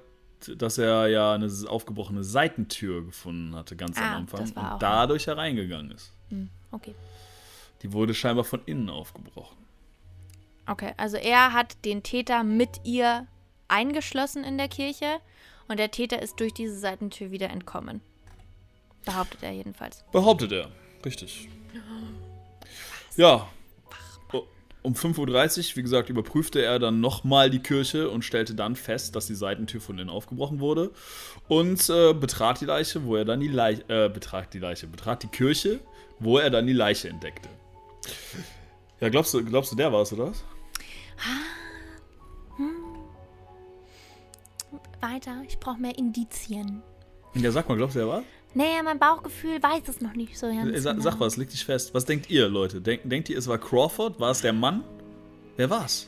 [0.56, 5.92] dass er ja eine aufgebrochene Seitentür gefunden hatte, ganz Ah, am Anfang, und dadurch hereingegangen
[5.92, 6.12] ist.
[6.30, 6.96] Hm, okay.
[7.82, 9.58] Die wurde scheinbar von innen aufgebrochen.
[10.66, 13.28] Okay, also er hat den Täter mit ihr
[13.68, 15.20] eingeschlossen in der Kirche
[15.68, 18.02] und der Täter ist durch diese Seitentür wieder entkommen.
[19.06, 20.04] Behauptet er jedenfalls.
[20.12, 20.70] Behauptet er.
[21.06, 21.50] Richtig.
[23.18, 23.48] Ja.
[24.84, 25.18] Um 5.30
[25.72, 29.36] Uhr, wie gesagt, überprüfte er dann nochmal die Kirche und stellte dann fest, dass die
[29.36, 30.92] Seitentür von innen aufgebrochen wurde.
[31.48, 35.24] Und äh, betrat die Leiche, wo er dann die Leiche, äh, betrat die Leiche, betrat
[35.24, 35.80] die Kirche,
[36.20, 37.48] wo er dann die Leiche entdeckte.
[39.00, 40.44] Ja, glaubst du, glaubst du, der war es, oder was?
[45.00, 46.82] Weiter, ich brauche mehr Indizien.
[47.36, 48.24] Ja, sag mal, glaubst du, der war?
[48.56, 51.04] Nee, mein Bauchgefühl weiß es noch nicht so ganz Sag, genau.
[51.04, 51.94] sag was, leg dich fest.
[51.94, 52.82] Was denkt ihr, Leute?
[52.82, 54.20] Denk, denkt ihr, es war Crawford?
[54.20, 54.84] War es der Mann?
[55.58, 56.08] Wer war's?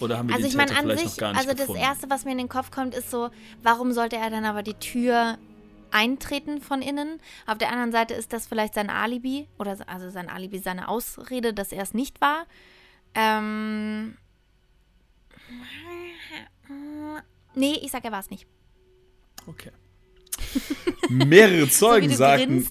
[0.00, 1.58] Oder haben wir Also den ich meine Täter vielleicht sich, noch gar nicht also das
[1.60, 1.82] gefunden?
[1.82, 3.30] Erste, was mir in den Kopf kommt, ist so,
[3.62, 5.38] warum sollte er dann aber die Tür
[5.90, 7.20] eintreten von innen?
[7.46, 11.52] Auf der anderen Seite ist das vielleicht sein Alibi, oder also sein Alibi, seine Ausrede,
[11.54, 12.46] dass er es nicht war.
[13.14, 14.16] Ähm,
[17.54, 18.46] nee, ich sag, er war es nicht.
[19.46, 19.70] Okay.
[21.08, 22.68] Mehrere So Zeugen du sagten,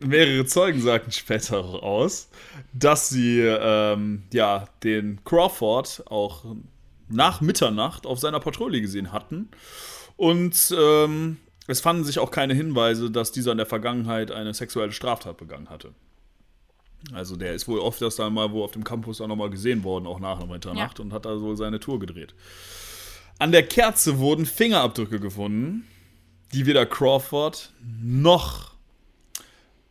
[0.00, 2.28] mehrere Zeugen sagten später aus,
[2.72, 6.44] dass sie ähm, ja den Crawford auch
[7.08, 9.48] nach Mitternacht auf seiner Patrouille gesehen hatten
[10.16, 14.92] und ähm, es fanden sich auch keine Hinweise, dass dieser in der Vergangenheit eine sexuelle
[14.92, 15.94] Straftat begangen hatte.
[17.12, 20.06] Also der ist wohl oft erst einmal wo auf dem Campus auch nochmal gesehen worden,
[20.06, 22.34] auch nach Mitternacht und hat da wohl seine Tour gedreht.
[23.38, 25.86] An der Kerze wurden Fingerabdrücke gefunden,
[26.54, 28.74] die weder Crawford noch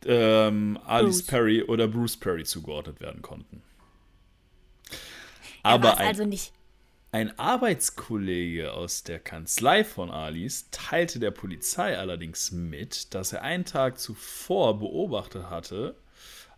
[0.06, 1.26] ähm, Alice Bruce.
[1.26, 3.62] Perry oder Bruce Perry zugeordnet werden konnten.
[5.62, 6.52] Er Aber ein, also nicht.
[7.12, 13.64] ein Arbeitskollege aus der Kanzlei von Alice teilte der Polizei allerdings mit, dass er einen
[13.64, 15.96] Tag zuvor beobachtet hatte,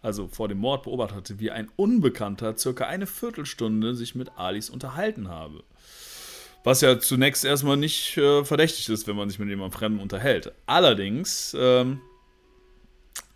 [0.03, 4.71] also vor dem Mord beobachtet hatte, wie ein Unbekannter circa eine Viertelstunde sich mit Alice
[4.71, 5.65] unterhalten habe.
[6.67, 10.51] Was ja zunächst erstmal nicht äh, verdächtig ist, wenn man sich mit jemandem Fremden unterhält.
[10.67, 12.01] Allerdings ähm,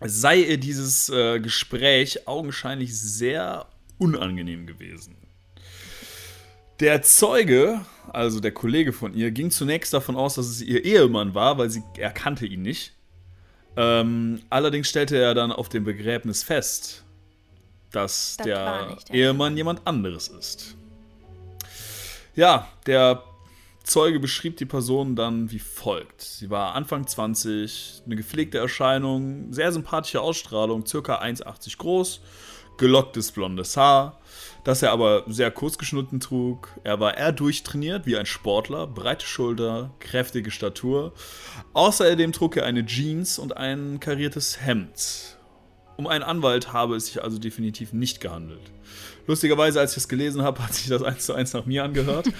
[0.01, 3.67] sei ihr dieses äh, Gespräch augenscheinlich sehr
[3.97, 5.15] unangenehm gewesen.
[6.81, 7.79] Der Zeuge,
[8.11, 11.69] also der Kollege von ihr, ging zunächst davon aus, dass es ihr Ehemann war, weil
[11.69, 12.91] sie er kannte ihn nicht.
[13.77, 17.05] Ähm, allerdings stellte er dann auf dem Begräbnis fest,
[17.91, 20.75] dass Das der der Ehemann jemand anderes ist.
[22.33, 23.23] Ja, der
[23.83, 26.21] Zeuge beschrieb die Person dann wie folgt.
[26.21, 32.21] Sie war Anfang 20, eine gepflegte Erscheinung, sehr sympathische Ausstrahlung, circa 1,80 groß,
[32.77, 34.21] gelocktes blondes Haar,
[34.63, 36.69] das er aber sehr kurz geschnitten trug.
[36.85, 41.13] Er war eher durchtrainiert wie ein Sportler, breite Schulter, kräftige Statur.
[41.73, 45.37] Außerdem trug er eine Jeans und ein kariertes Hemd.
[45.97, 48.71] Um einen Anwalt habe es sich also definitiv nicht gehandelt.
[49.27, 52.27] Lustigerweise, als ich das gelesen habe, hat sich das eins zu eins nach mir angehört.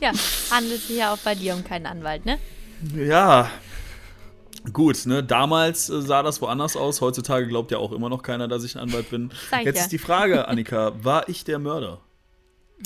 [0.00, 0.12] Ja,
[0.50, 2.38] handelt sich ja auch bei dir um keinen Anwalt, ne?
[2.96, 3.50] Ja,
[4.72, 5.22] gut, ne?
[5.22, 7.02] Damals äh, sah das woanders aus.
[7.02, 9.30] Heutzutage glaubt ja auch immer noch keiner, dass ich ein Anwalt bin.
[9.50, 9.82] Sag Jetzt ja.
[9.82, 12.00] ist die Frage, Annika, war ich der Mörder?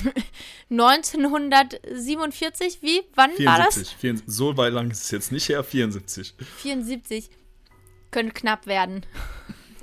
[0.70, 3.03] 1947, wie?
[3.14, 3.77] Wann war das?
[3.77, 3.97] 74.
[3.97, 4.35] 74.
[4.35, 6.35] So weit lang ist es jetzt nicht her, 74.
[6.57, 7.31] 74.
[8.11, 9.07] Könnte knapp werden.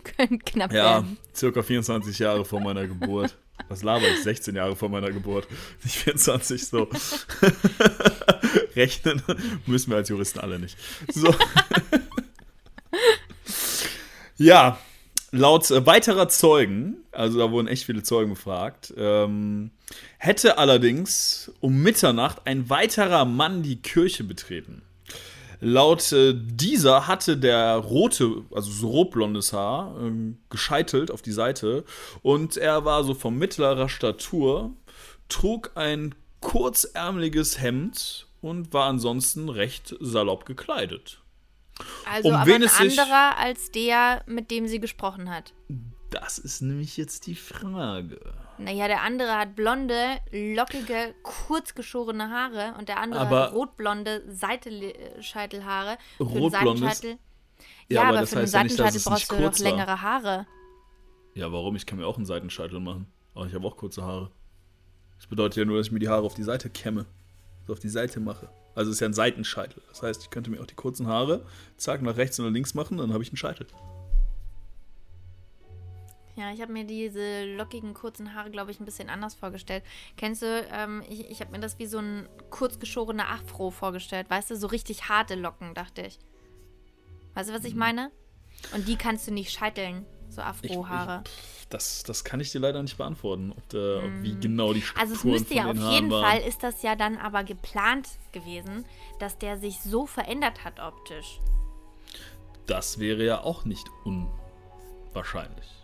[0.03, 1.17] Könnte knapp Ja, werden.
[1.35, 3.37] circa 24 Jahre vor meiner Geburt.
[3.69, 4.23] Was laber ich?
[4.23, 5.47] 16 Jahre vor meiner Geburt.
[5.83, 6.89] Nicht 24, so.
[8.75, 9.21] Rechnen
[9.65, 10.75] müssen wir als Juristen alle nicht.
[11.13, 11.33] So.
[14.37, 14.79] ja,
[15.31, 19.71] laut äh, weiterer Zeugen, also da wurden echt viele Zeugen befragt, ähm,
[20.17, 24.81] hätte allerdings um Mitternacht ein weiterer Mann die Kirche betreten.
[25.63, 31.85] Laut äh, dieser hatte der rote, also so rotblondes Haar, ähm, gescheitelt auf die Seite
[32.23, 34.73] und er war so von mittlerer Statur,
[35.29, 41.21] trug ein kurzärmeliges Hemd und war ansonsten recht salopp gekleidet.
[42.11, 45.53] Also Um aber ein anderer als der, mit dem sie gesprochen hat.
[46.09, 48.19] Das ist nämlich jetzt die Frage.
[48.63, 55.97] Naja, der andere hat blonde, lockige, kurzgeschorene Haare und der andere Aber- hat rotblonde Seitenscheitelhaare.
[56.19, 57.01] Den Rotblondes?
[57.01, 57.15] Ja,
[57.89, 59.59] Ja, aber aber, für ja dass Seitenscheitel es brauchst du doch war.
[59.59, 60.47] längere Haare.
[61.33, 61.75] Ja, warum?
[61.75, 63.07] Ich kann mir auch einen Seitenscheitel machen.
[63.33, 64.29] Aber ich habe auch kurze Haare.
[65.17, 67.05] Das bedeutet ja nur, dass ich mir die Haare auf die Seite kämme.
[67.67, 68.49] So auf die Seite mache.
[68.75, 69.81] Also es ist ja ein Seitenscheitel.
[69.89, 71.45] Das heißt, ich könnte mir auch die kurzen Haare,
[71.77, 73.67] zack, nach rechts oder links machen, dann habe ich einen Scheitel.
[76.41, 79.83] Ja, ich habe mir diese lockigen, kurzen Haare, glaube ich, ein bisschen anders vorgestellt.
[80.17, 84.27] Kennst du, ähm, ich, ich habe mir das wie so ein kurz geschorener Afro vorgestellt.
[84.27, 86.17] Weißt du, so richtig harte Locken, dachte ich.
[87.35, 88.09] Weißt du, was ich meine?
[88.73, 91.23] Und die kannst du nicht scheiteln, so Afro-Haare.
[91.69, 95.11] Das, das kann ich dir leider nicht beantworten, ob, der, ob wie genau die Strukturen
[95.11, 96.25] Also es müsste ja auf jeden waren.
[96.25, 98.83] Fall, ist das ja dann aber geplant gewesen,
[99.19, 101.39] dass der sich so verändert hat optisch.
[102.65, 105.80] Das wäre ja auch nicht unwahrscheinlich.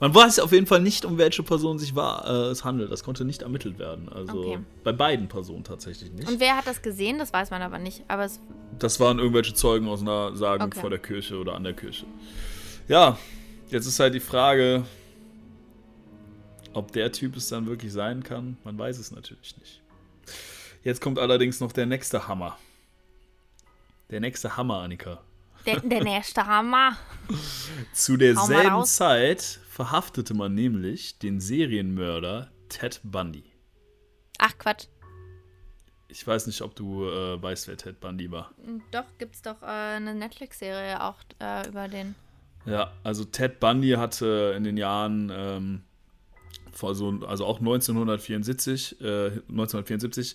[0.00, 2.90] Man weiß auf jeden Fall nicht, um welche Person sich war, äh, es handelt.
[2.92, 4.08] Das konnte nicht ermittelt werden.
[4.08, 4.58] Also Okay.
[4.84, 6.28] bei beiden Personen tatsächlich nicht.
[6.28, 7.18] Und wer hat das gesehen?
[7.18, 8.02] Das weiß man aber nicht.
[8.08, 8.40] Aber es,
[8.78, 10.80] Das waren irgendwelche Zeugen aus einer Sagen Okay.
[10.80, 12.06] vor der Kirche oder an der Kirche.
[12.86, 13.18] Ja,
[13.70, 14.84] jetzt ist halt die Frage,
[16.72, 18.56] ob der Typ es dann wirklich sein kann.
[18.64, 19.80] Man weiß es natürlich nicht.
[20.84, 22.56] Jetzt kommt allerdings noch der nächste Hammer.
[24.10, 25.20] Der nächste Hammer, Annika.
[25.66, 26.96] der, der nächste Hammer.
[27.92, 28.84] Zu derselben.
[28.84, 33.44] Zeit verhaftete man nämlich den Serienmörder Ted Bundy.
[34.38, 34.86] Ach Quatsch.
[36.08, 38.50] Ich weiß nicht, ob du äh, weißt, wer Ted Bundy war.
[38.90, 42.16] Doch, gibt's doch äh, eine Netflix-Serie auch äh, über den.
[42.66, 45.82] Ja, also Ted Bundy hatte in den Jahren, ähm,
[46.72, 50.34] vor so, also auch 1974, äh, 1974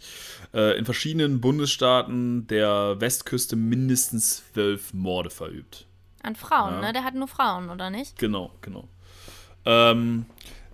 [0.53, 5.85] äh, in verschiedenen Bundesstaaten der Westküste mindestens zwölf Morde verübt.
[6.21, 6.79] An Frauen, Ja.
[6.81, 6.93] ne?
[6.93, 8.17] Der hat nur Frauen, oder nicht?
[8.19, 8.87] Genau, genau.
[9.65, 10.25] Ähm,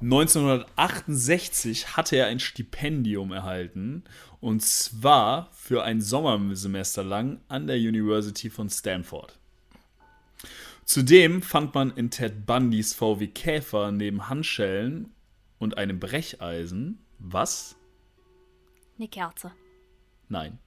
[0.01, 4.03] 1968 hatte er ein Stipendium erhalten
[4.39, 9.37] und zwar für ein Sommersemester lang an der University von Stanford.
[10.85, 15.13] Zudem fand man in Ted Bundys VW Käfer neben Handschellen
[15.59, 17.75] und einem Brecheisen was?
[18.97, 19.51] Eine Kerze.
[20.29, 20.57] Nein,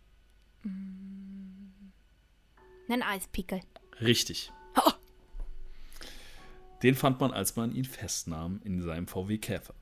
[2.88, 3.60] Nen Eispickel.
[4.00, 4.52] richtig.
[6.82, 9.74] Den fand man, als man ihn festnahm in seinem VW Käfer.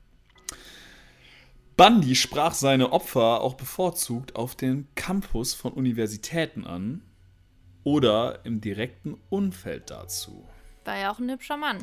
[1.77, 7.01] Bundy sprach seine Opfer auch bevorzugt auf dem Campus von Universitäten an
[7.83, 10.47] oder im direkten Umfeld dazu.
[10.85, 11.79] War ja auch ein hübscher Mann.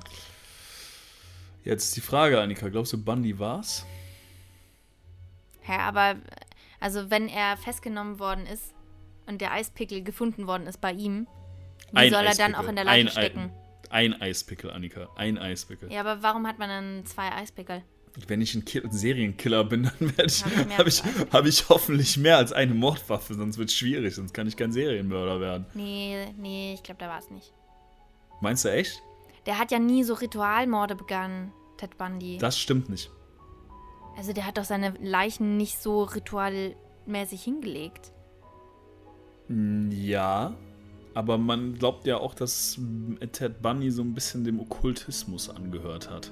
[1.65, 3.85] Jetzt ist die Frage, Annika, glaubst du, Bundy war's?
[5.67, 6.17] Ja, aber
[6.81, 8.75] also wenn er festgenommen worden ist
[9.27, 11.27] und der Eispickel gefunden worden ist bei ihm,
[11.93, 13.41] wie soll er dann auch in der Leiche ein, stecken?
[13.41, 15.09] Ein, ein Eispickel, Annika.
[15.17, 15.91] Ein Eispickel.
[15.93, 17.83] Ja, aber warum hat man dann zwei Eispickel?
[18.27, 20.45] Wenn ich ein, Ki ein Serienkiller bin, dann werde ich,
[20.77, 24.33] Hab ich habe hab ich hoffentlich mehr als eine Mordwaffe, sonst wird es schwierig, sonst
[24.35, 25.67] kann ich kein Serienmörder werden.
[25.75, 27.53] Nee, nee, ich glaube, der war es nicht.
[28.41, 29.03] Meinst du echt?
[29.47, 32.39] Der hat ja nie so Ritualmorde begangen, Ted Bundy.
[32.39, 33.11] Das stimmt nicht.
[34.17, 38.13] also der hat doch seine Leichen nicht so ritualmäßig hingelegt.
[39.91, 40.55] Ja,
[41.19, 42.79] aber man glaubt ja auch, dass
[43.33, 46.31] Ted Bundy so ein bisschen dem Okkultismus angehört hat.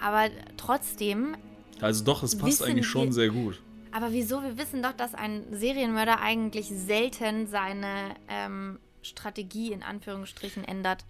[0.00, 1.36] Aber trotzdem,
[1.82, 3.60] Also doch, es passt eigentlich schon wir- sehr gut.
[3.92, 4.42] aber wieso?
[4.42, 11.04] Wir wissen doch, dass ein Serienmörder eigentlich selten seine ähm, Strategie in Anführungsstrichen ändert.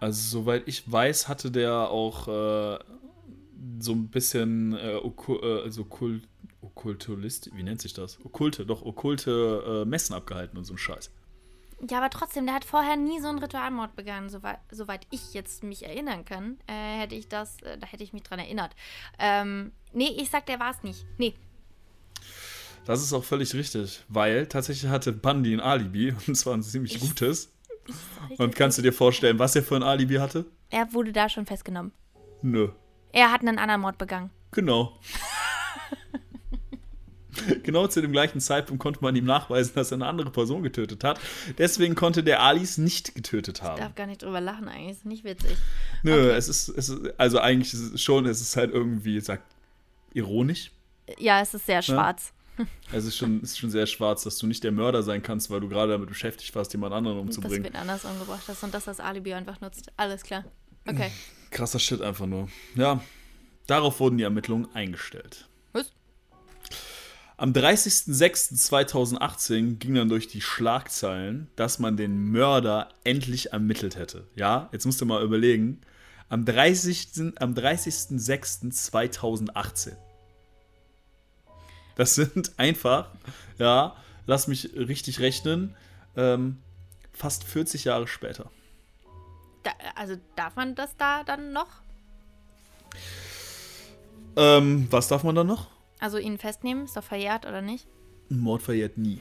[0.00, 2.78] Also soweit ich weiß, hatte der auch äh,
[3.78, 6.22] so ein bisschen äh, Okku äh, also Kult
[6.62, 8.18] Okkultulist, wie nennt sich das?
[8.24, 11.10] Okkulte, doch, okkulte äh, Messen abgehalten und so ein Scheiß.
[11.88, 15.62] Ja, aber trotzdem, der hat vorher nie so einen Ritualmord begangen, soweit, soweit ich jetzt
[15.62, 16.58] mich erinnern kann.
[16.66, 18.74] Äh, hätte ich das, äh, da hätte ich mich dran erinnert.
[19.18, 21.06] Ähm, nee, ich sag, der war es nicht.
[21.18, 21.34] Nee.
[22.84, 26.96] Das ist auch völlig richtig, weil tatsächlich hatte Bundy ein Alibi, und zwar ein ziemlich
[26.96, 27.52] Ich- gutes.
[28.38, 30.44] Und kannst du dir vorstellen, was er für ein Alibi hatte?
[30.68, 31.92] Er wurde da schon festgenommen.
[32.42, 32.68] Nö.
[33.12, 34.28] Er hat einen anderen Mord begangen.
[34.50, 34.98] Genau.
[37.62, 41.04] genau zu dem gleichen Zeitpunkt konnte man ihm nachweisen, dass er eine andere Person getötet
[41.04, 41.20] hat.
[41.58, 43.80] Deswegen konnte der Alice nicht getötet Ich haben.
[43.80, 44.96] darf gar nicht drüber lachen eigentlich.
[44.98, 45.56] Ist nicht witzig.
[46.02, 49.44] Nö, es, ist, es ist, also eigentlich ist es schon, es ist halt irgendwie, sagt,
[50.14, 50.70] ironisch.
[51.18, 52.32] Ja, es ist sehr schwarz.
[52.90, 55.60] Es ist schon, ist schon sehr schwarz, dass du nicht der Mörder sein kannst, weil
[55.60, 57.62] du gerade damit beschäftigt warst, jemand anderen umzubringen.
[57.62, 59.92] wird anders umgebracht hast und das das Alibi einfach nutzt.
[59.96, 60.44] Alles klar.
[60.84, 61.12] Okay.
[61.52, 62.48] Krasser Shit einfach nur.
[62.74, 63.00] Ja,
[63.68, 65.47] darauf wurden die Ermittlungen eingestellt.
[67.40, 74.26] Am 30.06.2018 ging dann durch die Schlagzeilen, dass man den Mörder endlich ermittelt hätte.
[74.34, 75.80] Ja, jetzt musst du mal überlegen.
[76.28, 77.34] Am 30.
[77.38, 79.92] Am 30.06.2018.
[81.94, 83.10] Das sind einfach,
[83.56, 83.94] ja,
[84.26, 85.76] lass mich richtig rechnen,
[86.16, 86.58] ähm,
[87.12, 88.50] fast 40 Jahre später.
[89.62, 91.68] Da, also darf man das da dann noch?
[94.36, 95.77] Ähm, was darf man dann noch?
[96.00, 97.86] Also ihn festnehmen, ist doch verjährt oder nicht?
[98.30, 99.20] Ein Mord verjährt nie.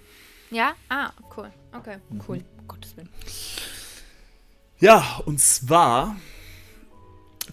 [0.51, 0.73] Ja?
[0.89, 1.51] Ah, cool.
[1.73, 1.97] Okay,
[2.27, 2.43] cool.
[2.59, 3.09] Um Gottes Willen.
[4.79, 6.15] Ja, und zwar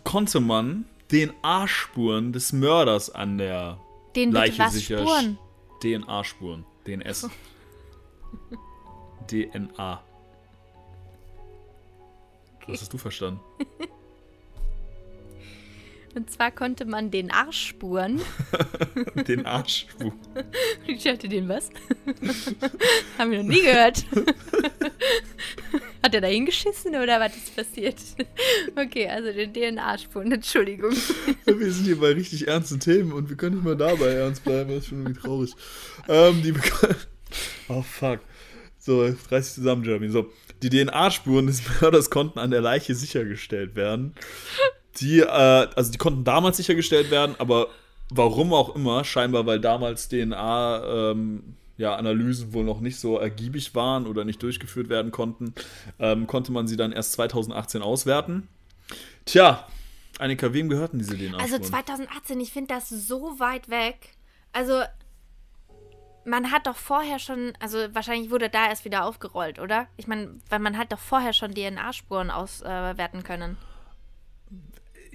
[0.04, 3.78] konnte man den A-Spuren des Mörders an der
[4.14, 4.98] Den Leiche was sicher.
[4.98, 5.38] Spuren?
[5.80, 6.64] DNA-Spuren.
[6.86, 7.28] DNS.
[9.30, 10.02] DNA.
[12.66, 13.40] Was hast du verstanden?
[16.14, 18.20] Und zwar konnte man den Arsch spuren.
[19.26, 20.12] Den A-Spur.
[20.86, 21.70] Ich dachte, den was?
[23.18, 24.04] Haben wir noch nie gehört.
[26.02, 27.96] Hat er da hingeschissen oder was ist passiert?
[28.76, 30.92] Okay, also den DNA-Spuren, Entschuldigung.
[31.46, 34.70] Wir sind hier bei richtig ernsten Themen und wir können nicht mal dabei ernst bleiben.
[34.70, 35.54] Das ist schon irgendwie traurig.
[36.08, 36.54] Ähm, die
[37.68, 38.20] oh fuck.
[38.78, 40.10] So, jetzt reiß dich zusammen, Jeremy.
[40.10, 40.30] So,
[40.62, 44.14] die DNA-Spuren des Mörders konnten an der Leiche sichergestellt werden.
[45.00, 47.68] Die, äh, also die konnten damals sichergestellt werden, aber
[48.10, 53.74] warum auch immer, scheinbar weil damals DNA ähm, ja, Analysen wohl noch nicht so ergiebig
[53.74, 55.54] waren oder nicht durchgeführt werden konnten,
[55.98, 58.48] ähm, konnte man sie dann erst 2018 auswerten.
[59.24, 59.66] Tja,
[60.18, 61.40] Annika, wem gehörten diese DNA-Spuren?
[61.40, 64.10] Also 2018, ich finde das so weit weg.
[64.52, 64.82] Also,
[66.24, 69.88] man hat doch vorher schon, also wahrscheinlich wurde da erst wieder aufgerollt, oder?
[69.96, 73.56] Ich meine, weil man hat doch vorher schon DNA-Spuren auswerten können.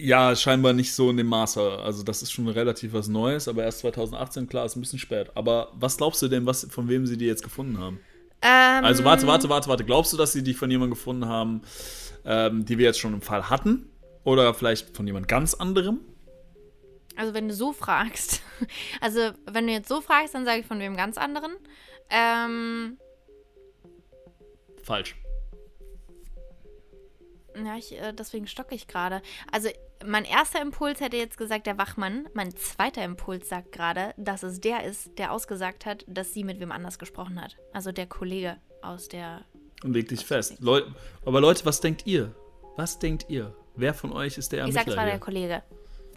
[0.02, 1.62] Ja, scheinbar nicht so in dem Maße.
[1.62, 5.30] Also das ist schon relativ was Neues, aber erst 2018, klar, ist ein bisschen spät.
[5.36, 8.00] Aber was glaubst du denn, was, von wem sie die jetzt gefunden haben?
[8.42, 9.84] Ähm, Also warte, warte, warte, warte.
[9.84, 11.64] Glaubst du, dass sie die von jemandem gefunden haben,
[12.24, 13.92] ähm, die wir jetzt schon im Fall hatten?
[14.24, 16.00] Oder vielleicht von jemand ganz anderem?
[17.18, 18.42] Also wenn du so fragst,
[19.02, 21.52] also wenn du jetzt so fragst, dann sage ich von wem ganz anderen.
[22.10, 22.98] Ähm,
[24.82, 25.18] Falsch.
[27.54, 29.22] ja, ich, äh, deswegen stocke ich gerade.
[29.52, 29.68] Also
[30.06, 32.28] mein erster Impuls hätte jetzt gesagt, der Wachmann.
[32.34, 36.60] Mein zweiter Impuls sagt gerade, dass es der ist, der ausgesagt hat, dass sie mit
[36.60, 37.58] wem anders gesprochen hat.
[37.74, 39.42] Also der Kollege aus der.
[39.84, 40.58] Und leg dich fest.
[40.60, 40.84] Leu
[41.26, 42.34] aber Leute, was denkt ihr?
[42.76, 43.56] Was denkt ihr?
[43.76, 45.20] Wer von euch ist der Ich sag, Ermittler es war der?
[45.20, 45.64] Kollege.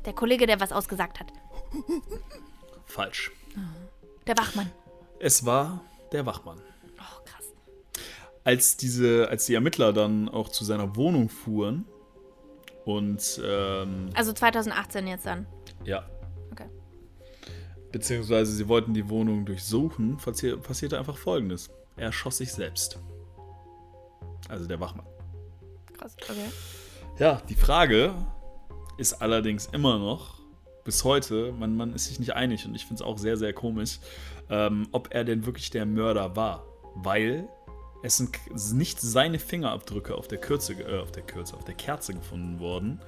[0.05, 1.33] Der Kollege, der was ausgesagt hat.
[2.87, 3.31] Falsch.
[4.27, 4.71] Der Wachmann.
[5.19, 5.81] Es war
[6.13, 6.61] der Wachmann.
[6.99, 7.47] Oh, krass.
[8.45, 11.85] als diese, als die Ermittler dann auch zu seiner Wohnung fuhren
[12.85, 15.47] und ähm, Also 2018 jetzt dann.
[15.85, 16.05] ja,
[16.51, 16.67] Okay.
[17.91, 22.99] beziehungsweise sie wollten die Wohnung durchsuchen, passi passierte einfach Folgendes: Er schoss sich selbst.
[24.49, 25.07] Also der Wachmann.
[25.99, 26.17] Krass.
[26.29, 26.51] Okay.
[27.19, 28.15] Ja, die Frage
[28.99, 30.41] ist allerdings immer noch
[30.85, 33.53] bis heute, man, man ist sich nicht einig und ich finde es auch sehr, sehr
[33.53, 34.01] komisch,
[34.51, 36.65] ähm, ob er denn wirklich der Mörder war.
[36.97, 37.49] Weil
[38.03, 38.37] es sind
[38.75, 43.01] nicht seine Fingerabdrücke auf der Kürze, äh, auf der Kürze, auf der Kerze gefunden worden.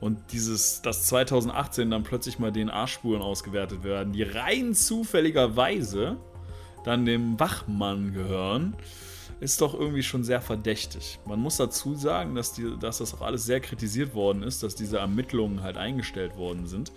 [0.00, 6.16] Und dieses, dass 2018 dann plötzlich mal DNA-Spuren ausgewertet werden, die rein zufälligerweise
[6.84, 8.74] dann dem Wachmann gehören,
[9.40, 11.18] ist doch irgendwie schon sehr verdächtig.
[11.24, 14.74] Man muss dazu sagen, dass, die, dass das auch alles sehr kritisiert worden ist, dass
[14.74, 16.92] diese Ermittlungen halt eingestellt worden sind.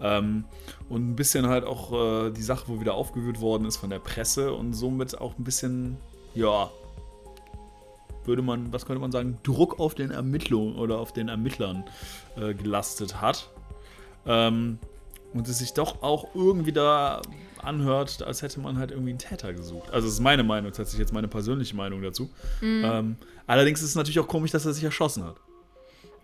[0.00, 0.44] Ähm,
[0.88, 1.92] und ein bisschen halt auch
[2.26, 5.44] äh, die Sache, wo wieder aufgewühlt worden ist von der Presse und somit auch ein
[5.44, 5.96] bisschen,
[6.34, 6.68] ja,
[8.26, 11.84] würde man, was könnte man sagen, Druck auf den Ermittlungen oder auf den Ermittlern
[12.36, 13.50] äh, gelastet hat.
[14.26, 14.78] Ähm,
[15.32, 17.20] und es sich doch auch irgendwie da
[17.58, 19.90] anhört, als hätte man halt irgendwie einen Täter gesucht.
[19.90, 22.30] Also das ist meine Meinung, tatsächlich jetzt meine persönliche Meinung dazu.
[22.62, 23.16] Ähm,
[23.46, 25.36] allerdings ist es natürlich auch komisch, dass er sich erschossen hat.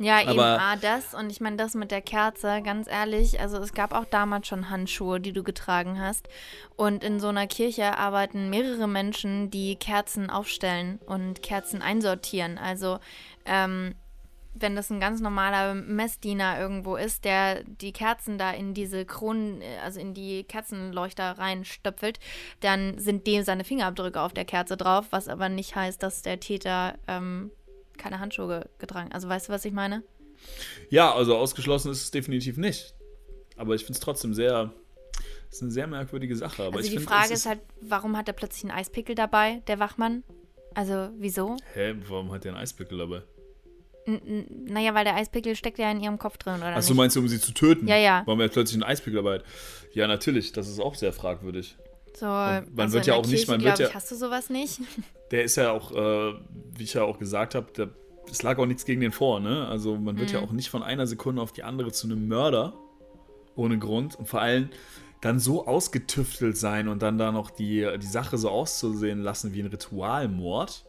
[0.02, 3.58] Ja, eben Aber- A, das und ich meine das mit der Kerze, ganz ehrlich, also
[3.58, 6.26] es gab auch damals schon Handschuhe, die du getragen hast.
[6.74, 12.56] Und in so einer Kirche arbeiten mehrere Menschen, die Kerzen aufstellen und Kerzen einsortieren.
[12.56, 12.98] Also
[13.44, 13.94] ähm,
[14.54, 19.62] wenn das ein ganz normaler Messdiener irgendwo ist, der die Kerzen da in diese Kronen,
[19.84, 22.18] also in die Kerzenleuchter reinstöpfelt,
[22.60, 26.40] dann sind dem seine Fingerabdrücke auf der Kerze drauf, was aber nicht heißt, dass der
[26.40, 27.50] Täter ähm,
[28.00, 29.12] keine Handschuhe ge getragen.
[29.12, 30.02] Also weißt du, was ich meine?
[30.88, 32.94] Ja, also ausgeschlossen ist es definitiv nicht.
[33.56, 34.72] Aber ich finde es trotzdem sehr,
[35.50, 36.64] ist eine sehr merkwürdige Sache.
[36.64, 39.78] Aber also die find, Frage ist halt, warum hat er plötzlich einen Eispickel dabei, der
[39.78, 40.24] Wachmann?
[40.74, 41.56] Also wieso?
[41.74, 43.22] Hä, warum hat der einen Eispickel dabei?
[44.06, 47.20] N naja, weil der Eispickel steckt ja in ihrem Kopf drin, oder Achso, meinst du,
[47.20, 47.86] um sie zu töten?
[47.86, 48.22] Ja, ja.
[48.24, 49.44] Warum er plötzlich einen Eispickel dabei hat?
[49.92, 51.76] Ja, natürlich, das ist auch sehr fragwürdig.
[52.16, 54.50] So, man also wird ja auch nicht- Kirche, man wird ja- ich, hast du sowas
[54.50, 54.80] nicht?
[55.30, 56.34] Der ist ja auch, äh,
[56.76, 57.90] wie ich ja auch gesagt habe,
[58.30, 59.66] es lag auch nichts gegen den vor, ne?
[59.68, 60.34] Also man wird Mhm.
[60.34, 62.74] ja auch nicht von einer Sekunde auf die andere zu einem Mörder
[63.56, 64.70] ohne Grund und vor allem
[65.20, 69.60] dann so ausgetüftelt sein und dann da noch die, die Sache so auszusehen lassen wie
[69.60, 70.84] ein Ritualmord.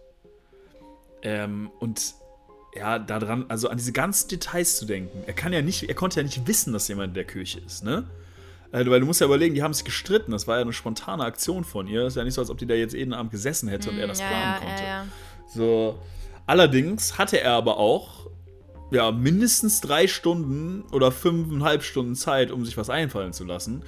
[1.22, 2.14] Ähm, und
[2.76, 5.24] ja, daran, also an diese ganzen Details zu denken.
[5.28, 7.84] Er kann ja nicht, er konnte ja nicht wissen, dass jemand in der Kirche ist,
[7.84, 8.08] ne?
[8.72, 10.32] Äh, weil du musst ja überlegen, die haben sich gestritten.
[10.32, 12.06] Das war ja eine spontane Aktion von ihr.
[12.08, 14.08] ist ja nicht so, als ob die da jetzt jeden Abend gesessen hätte und er
[14.08, 14.84] das Mm, ja, planen konnte.
[14.84, 15.06] Ja, ja.
[15.54, 16.00] So.
[16.48, 18.30] Allerdings hatte er aber auch
[18.92, 23.84] ja, mindestens drei Stunden oder fünfeinhalb Stunden Zeit, um sich was einfallen zu lassen.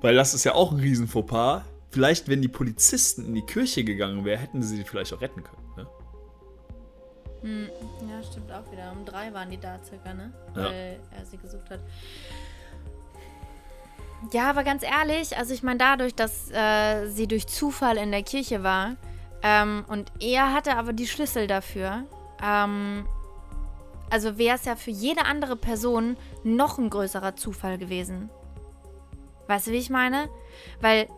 [0.00, 1.62] Weil das ist ja auch ein riesen Fauxpas.
[1.90, 5.42] Vielleicht, wenn die Polizisten in die Kirche gegangen wären, hätten sie sie vielleicht auch retten
[5.44, 5.62] können.
[5.76, 5.86] Ne?
[7.42, 7.68] Hm,
[8.08, 8.92] ja, stimmt auch wieder.
[8.92, 10.32] Um drei waren die da circa, ne?
[10.56, 10.64] Ja.
[10.64, 11.80] Weil er sie gesucht hat.
[14.30, 18.22] Ja, aber ganz ehrlich, also ich meine, dadurch, dass äh, sie durch Zufall in der
[18.22, 18.96] Kirche war
[19.42, 22.04] ähm, und er hatte aber die Schlüssel dafür,
[22.42, 23.06] ähm,
[24.10, 28.30] also wäre es ja für jede andere Person noch ein größerer Zufall gewesen.
[29.48, 30.28] Weißt du, wie ich meine?
[30.80, 31.08] Weil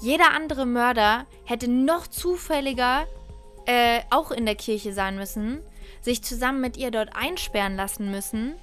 [0.00, 3.06] jeder andere Mörder hätte noch zufälliger
[3.66, 5.62] äh, auch in der Kirche sein müssen,
[6.00, 8.54] sich zusammen mit ihr dort einsperren lassen müssen.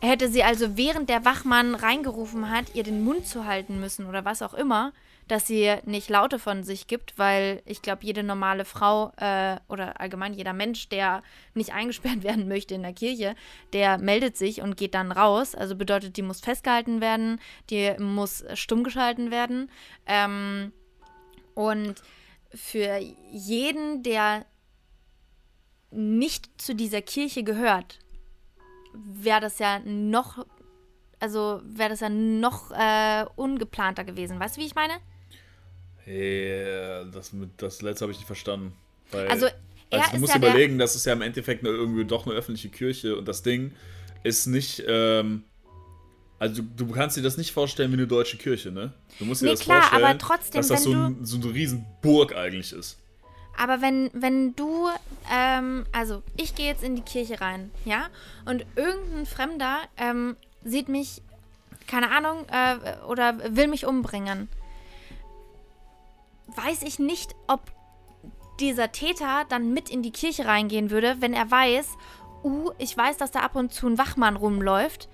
[0.00, 4.06] Er hätte sie also, während der Wachmann reingerufen hat, ihr den Mund zu halten müssen
[4.06, 4.92] oder was auch immer,
[5.26, 10.00] dass sie nicht Laute von sich gibt, weil ich glaube, jede normale Frau äh, oder
[10.00, 11.22] allgemein jeder Mensch, der
[11.54, 13.34] nicht eingesperrt werden möchte in der Kirche,
[13.72, 15.54] der meldet sich und geht dann raus.
[15.54, 19.70] Also bedeutet, die muss festgehalten werden, die muss stumm geschalten werden.
[20.06, 20.72] Ähm,
[21.54, 21.96] und
[22.54, 22.98] für
[23.30, 24.46] jeden, der
[25.90, 27.98] nicht zu dieser Kirche gehört,
[29.04, 30.44] wäre das ja noch,
[31.20, 34.38] also wäre das ja noch äh, ungeplanter gewesen.
[34.40, 34.94] Weißt du, wie ich meine?
[36.04, 38.72] Hey, das, mit, das letzte habe ich nicht verstanden.
[39.10, 39.46] Weil, Also,
[39.90, 42.34] er also du musst ja überlegen, das ist ja im Endeffekt eine, irgendwie doch eine
[42.34, 43.72] öffentliche Kirche und das Ding
[44.22, 44.82] ist nicht.
[44.86, 45.44] Ähm,
[46.38, 48.92] also du, du kannst dir das nicht vorstellen wie eine deutsche Kirche, ne?
[49.18, 51.52] Du musst dir Nee, das klar, vorstellen, aber trotzdem, dass das so, ein, so eine
[51.52, 52.98] riesen Burg eigentlich ist.
[53.58, 54.86] Aber wenn, wenn du,
[55.32, 58.06] ähm, also ich gehe jetzt in die Kirche rein, ja,
[58.46, 61.22] und irgendein Fremder ähm, sieht mich,
[61.88, 64.48] keine Ahnung, äh, oder will mich umbringen,
[66.54, 67.60] weiß ich nicht, ob
[68.60, 71.88] dieser Täter dann mit in die Kirche reingehen würde, wenn er weiß,
[72.44, 75.08] uh, ich weiß, dass da ab und zu ein Wachmann rumläuft.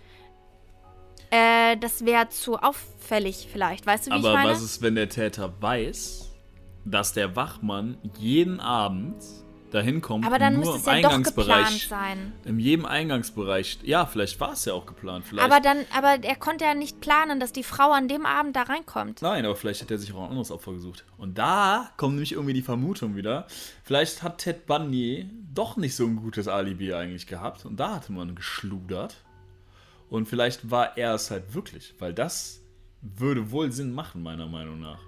[1.31, 4.51] Äh, das wäre zu auffällig vielleicht, weißt du, wie ich Aber meine?
[4.51, 6.34] was ist, wenn der Täter weiß,
[6.85, 9.17] dass der Wachmann jeden Abend
[9.75, 12.33] dahin kommt Aber dann nur es im ja doch Eingangsbereich, geplant sein.
[12.45, 15.45] in jedem Eingangsbereich, ja, vielleicht war es ja auch geplant, vielleicht.
[15.45, 18.63] Aber dann, aber er konnte ja nicht planen, dass die Frau an dem Abend da
[18.63, 19.21] reinkommt.
[19.21, 21.05] Nein, aber vielleicht hat er sich auch ein anderes Opfer gesucht.
[21.19, 23.47] Und da kommt nämlich irgendwie die Vermutung wieder,
[23.83, 28.13] vielleicht hat Ted Bundy doch nicht so ein gutes Alibi eigentlich gehabt und da hatte
[28.13, 29.17] man geschludert.
[30.09, 32.61] Und vielleicht war er es halt wirklich, weil das
[33.01, 35.01] würde wohl Sinn machen, meiner Meinung nach.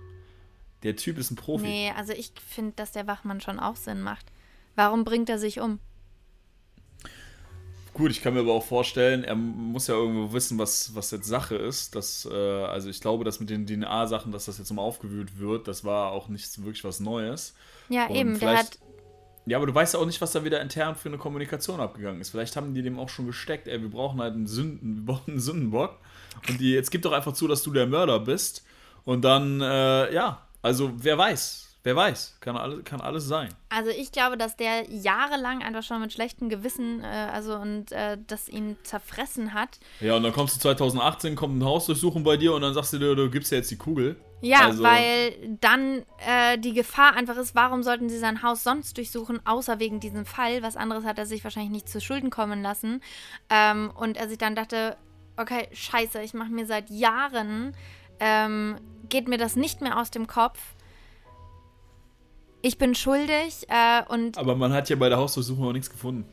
[0.87, 1.65] Der Typ ist ein Profi.
[1.65, 4.27] Nee, also ich finde, dass der Wachmann schon auch Sinn macht.
[4.77, 5.81] Warum bringt er sich um?
[7.93, 11.27] Gut, ich kann mir aber auch vorstellen, er muss ja irgendwo wissen, was, was jetzt
[11.27, 11.97] Sache ist.
[11.97, 15.67] Dass, äh, also ich glaube, dass mit den DNA-Sachen, dass das jetzt mal aufgewühlt wird,
[15.67, 17.57] das war auch nicht wirklich was Neues.
[17.89, 18.79] Ja, Und eben, der hat.
[19.47, 22.21] Ja, aber du weißt ja auch nicht, was da wieder intern für eine Kommunikation abgegangen
[22.21, 22.31] ist.
[22.31, 25.33] Vielleicht haben die dem auch schon gesteckt, ey, wir brauchen halt einen, Sünden, wir brauchen
[25.33, 25.99] einen Sündenbock.
[26.49, 28.65] Und die, jetzt gib doch einfach zu, dass du der Mörder bist.
[29.05, 31.63] Und dann, äh, ja, also wer weiß.
[31.85, 32.39] Wer weiß.
[32.41, 33.49] Kann, alle, kann alles sein.
[33.69, 38.19] Also ich glaube, dass der jahrelang einfach schon mit schlechtem Gewissen, äh, also und äh,
[38.27, 39.79] das ihn zerfressen hat.
[40.01, 42.99] Ja, und dann kommst du 2018, kommt ein Hausdurchsuchung bei dir und dann sagst du
[42.99, 44.17] dir, du gibst ja jetzt die Kugel.
[44.41, 48.97] Ja, Also- weil dann äh, die Gefahr einfach ist, warum sollten sie sein Haus sonst
[48.97, 50.63] durchsuchen, außer wegen diesem Fall.
[50.65, 53.01] Was anderes hat er sich wahrscheinlich nicht zu Schulden kommen lassen.
[53.49, 54.97] Ähm, und er sich dann dachte,
[55.37, 57.77] okay, scheiße, ich mache mir seit Jahren,
[58.21, 58.77] ähm,
[59.09, 60.59] geht mir das nicht mehr aus dem Kopf.
[62.63, 66.27] Ich bin schuldig äh, und Aber man hat ja bei der Hausdurchsuchung auch nichts gefunden.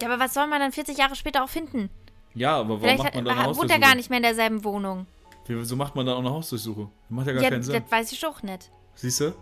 [0.00, 1.90] ja, aber was soll man dann 40 Jahre später auch finden?
[2.34, 3.80] Ja, aber warum Vielleicht macht hat, man dann eine wohnt er Hausdurchsuchung?
[3.80, 5.06] gar nicht mehr in derselben Wohnung.
[5.46, 6.90] Wieso macht man dann auch eine Hausdurchsuchung?
[7.08, 7.82] Macht ja gar Ja, keinen das Sinn.
[7.88, 8.70] weiß ich auch nicht.
[8.94, 9.34] Siehst du?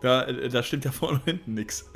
[0.00, 1.88] Da, äh, da stimmt ja vorne und hinten nichts.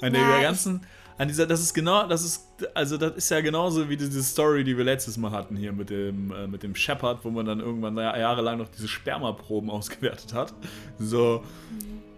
[0.00, 0.86] An Ja, der ganzen,
[1.20, 4.64] an dieser, das ist genau, das ist, also das ist ja genauso wie diese Story,
[4.64, 7.60] die wir letztes Mal hatten hier mit dem, äh, mit dem Shepard, wo man dann
[7.60, 10.54] irgendwann ja- jahrelang noch diese Spermaproben ausgewertet hat.
[10.98, 11.44] So,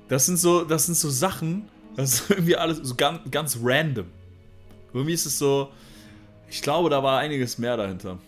[0.07, 4.07] das sind so, das sind so Sachen, das ist irgendwie alles so ganz, ganz random.
[4.95, 5.73] Irgendwie ist es so,
[6.49, 8.21] ich glaube, da war einiges mehr dahinter.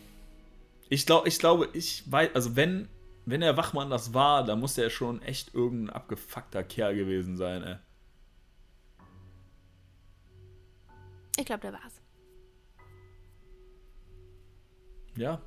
[0.88, 2.88] Ich glaube, ich glaube, ich weiß, also wenn,
[3.26, 7.62] wenn der Wachmann das war, dann muss der schon echt irgendein abgefuckter Kerl gewesen sein,
[7.62, 7.76] ey.
[11.38, 12.00] Ich glaube, der war's.
[15.16, 15.40] Ja,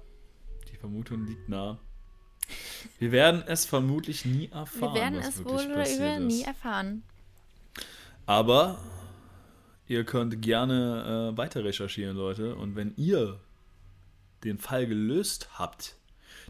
[0.72, 1.80] die Vermutung liegt nah.
[3.00, 4.94] Wir werden es vermutlich nie erfahren.
[4.94, 7.04] Wir werden es wohl oder übel nie erfahren.
[8.26, 8.80] Aber
[9.88, 12.56] ihr könnt gerne äh, weiter recherchieren, Leute.
[12.56, 13.40] Und wenn ihr
[14.44, 15.97] einen Fall gelöst habt,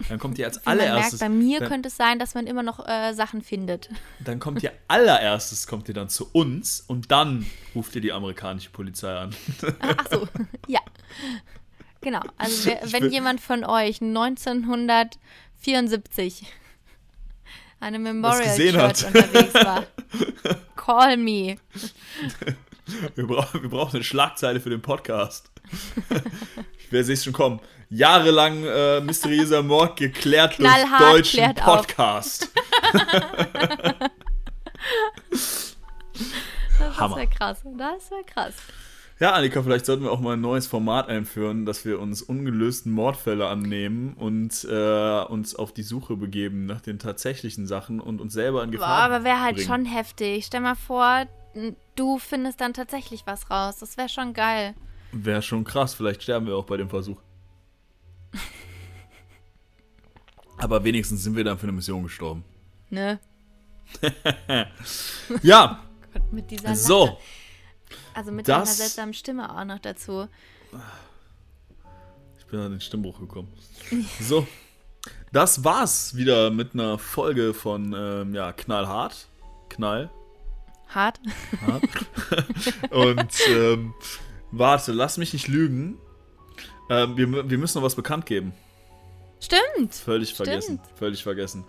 [0.10, 1.20] dann kommt ihr als Wie man merkt, allererstes.
[1.20, 3.90] bei mir dann, könnte es sein, dass man immer noch äh, Sachen findet.
[4.20, 7.46] dann kommt ihr allererstes kommt ihr dann zu uns und dann
[7.76, 9.36] ruft ihr die amerikanische Polizei an.
[9.80, 10.28] Ach so,
[10.68, 10.80] ja.
[12.02, 12.22] Genau.
[12.38, 16.46] Also wer, wenn jemand von euch 1974
[17.80, 19.04] eine Memorial hat.
[19.04, 19.86] unterwegs war,
[20.76, 21.58] call me.
[23.16, 25.52] Wir, brauchen, wir brauchen eine Schlagzeile für den Podcast.
[26.90, 27.60] Wer sehe es schon kommen?
[27.90, 31.64] Jahrelang äh, mysteriöser Mord geklärt Knallhart durch deutschen klärt.
[31.64, 32.50] Podcast.
[36.80, 37.16] Das Hammer.
[37.18, 37.62] wäre krass.
[37.78, 38.54] Das wäre krass.
[39.20, 42.92] Ja, Annika, vielleicht sollten wir auch mal ein neues Format einführen, dass wir uns ungelösten
[42.92, 48.34] Mordfälle annehmen und äh, uns auf die Suche begeben nach den tatsächlichen Sachen und uns
[48.34, 49.68] selber in Boah, Gefahr aber wäre halt bringen.
[49.68, 50.46] schon heftig.
[50.46, 51.26] Stell mal vor,
[51.96, 53.78] du findest dann tatsächlich was raus.
[53.80, 54.76] Das wäre schon geil.
[55.12, 57.18] Wäre schon krass, vielleicht sterben wir auch bei dem Versuch.
[60.58, 62.44] Aber wenigstens sind wir dann für eine Mission gestorben.
[62.90, 63.20] Ne?
[65.44, 66.76] Ja, Gott, mit dieser Lache.
[66.78, 67.18] so.
[68.14, 70.28] Also mit Das- deiner seltsamen Stimme auch noch dazu.
[72.40, 73.52] Ich bin an den Stimmbruch gekommen.
[74.20, 74.48] So.
[75.32, 79.28] Das war's wieder mit einer Folge von ähm, ja, Knallhart.
[79.70, 80.10] Knall.
[80.90, 81.20] Hart.
[81.66, 81.84] Hart.
[82.92, 83.94] Und ähm,
[84.52, 85.98] warte, lass mich nicht lügen.
[86.90, 88.54] Ähm, wir, wir müssen noch was bekannt geben.
[89.40, 89.94] Stimmt.
[89.94, 90.48] Völlig Stimmt.
[90.48, 90.80] vergessen.
[90.96, 91.66] Völlig vergessen.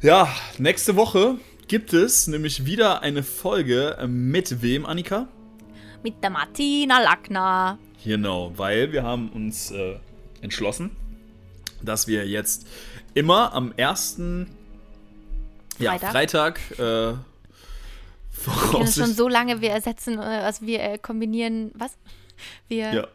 [0.00, 1.36] Ja, nächste Woche
[1.68, 5.28] gibt es nämlich wieder eine Folge äh, mit wem, Annika?
[6.02, 7.78] Mit der Martina Lackner.
[8.04, 9.96] Genau, weil wir haben uns äh,
[10.40, 10.90] entschlossen,
[11.80, 12.66] dass wir jetzt
[13.14, 14.50] immer am ersten
[15.78, 16.10] ja, Freitag.
[16.10, 17.16] Freitag äh, es
[18.32, 18.94] voraussichtlich.
[19.06, 21.96] schon so lange, wir ersetzen, äh, also wir äh, kombinieren, was?
[22.66, 23.08] Wir, Ja,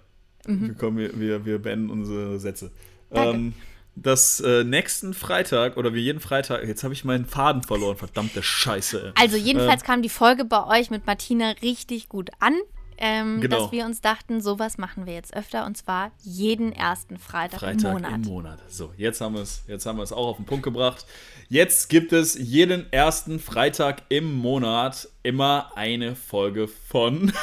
[0.48, 2.72] wir, kommen, wir, wir, wir beenden unsere Sätze.
[3.10, 3.36] Danke.
[3.38, 3.54] Ähm,
[3.96, 8.44] das äh, nächsten Freitag oder wie jeden Freitag, jetzt habe ich meinen Faden verloren, verdammte
[8.44, 9.08] Scheiße.
[9.08, 9.12] ey.
[9.16, 9.88] also jedenfalls Ähm.
[9.88, 12.54] kam die Folge bei euch mit Martina richtig gut an,
[13.00, 13.64] ähm, Genau.
[13.64, 17.86] dass wir uns dachten, sowas machen wir jetzt öfter und zwar jeden ersten Freitag, Freitag
[17.86, 18.12] im Monat.
[18.14, 18.60] im Monat.
[18.70, 21.06] So, jetzt haben wir es, jetzt haben wir es auch auf den Punkt gebracht.
[21.50, 27.32] Jetzt gibt es jeden ersten Freitag im Monat immer eine Folge von.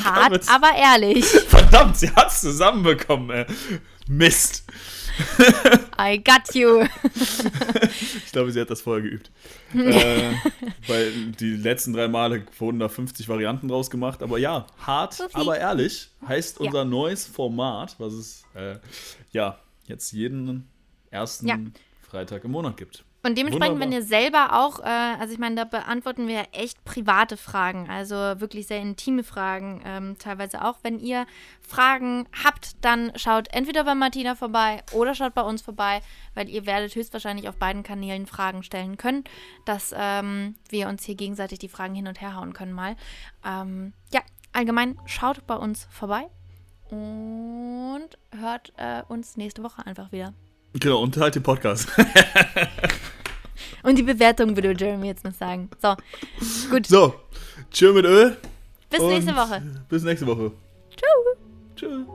[0.04, 1.24] Hart, aber ehrlich.
[1.48, 3.46] Verdammt, sie hat es zusammenbekommen, ey.
[4.08, 4.64] Mist.
[5.98, 6.86] I got you.
[8.26, 9.30] Ich glaube, sie hat das vorher geübt.
[9.74, 10.32] äh,
[10.86, 14.22] weil die letzten drei Male wurden da 50 Varianten draus gemacht.
[14.22, 15.34] Aber ja, hart, Sophie.
[15.34, 16.66] aber ehrlich heißt Ja.
[16.66, 18.76] unser neues Format, was es äh,
[19.32, 20.68] ja jetzt jeden
[21.10, 21.58] ersten Ja.
[22.02, 23.02] Freitag im Monat gibt.
[23.26, 23.98] Und dementsprechend, wenn Wunderbar.
[23.98, 28.14] ihr selber auch, äh, also ich meine, da beantworten wir ja echt private Fragen, also
[28.14, 30.78] wirklich sehr intime Fragen, ähm, teilweise auch.
[30.82, 31.26] Wenn ihr
[31.60, 36.02] Fragen habt, dann schaut entweder bei Martina vorbei oder schaut bei uns vorbei,
[36.34, 39.24] weil ihr werdet höchstwahrscheinlich auf beiden Kanälen Fragen stellen können,
[39.64, 42.94] dass ähm, wir uns hier gegenseitig die Fragen hin und her hauen können mal.
[43.44, 44.20] Ähm, ja,
[44.52, 46.28] allgemein schaut bei uns vorbei
[46.90, 48.08] und
[48.38, 50.32] hört äh, uns nächste Woche einfach wieder.
[50.74, 51.88] Genau, und halt den Podcast.
[53.86, 55.70] Und die Bewertung würde Jeremy jetzt noch sagen.
[55.80, 55.94] So,
[56.68, 56.88] gut.
[56.88, 57.14] so,
[57.70, 58.36] tschö mit Öl.
[58.90, 59.62] Bis nächste Woche.
[59.88, 60.50] Bis nächste Woche.
[60.96, 61.36] Ciao.
[61.76, 62.06] Tschüss.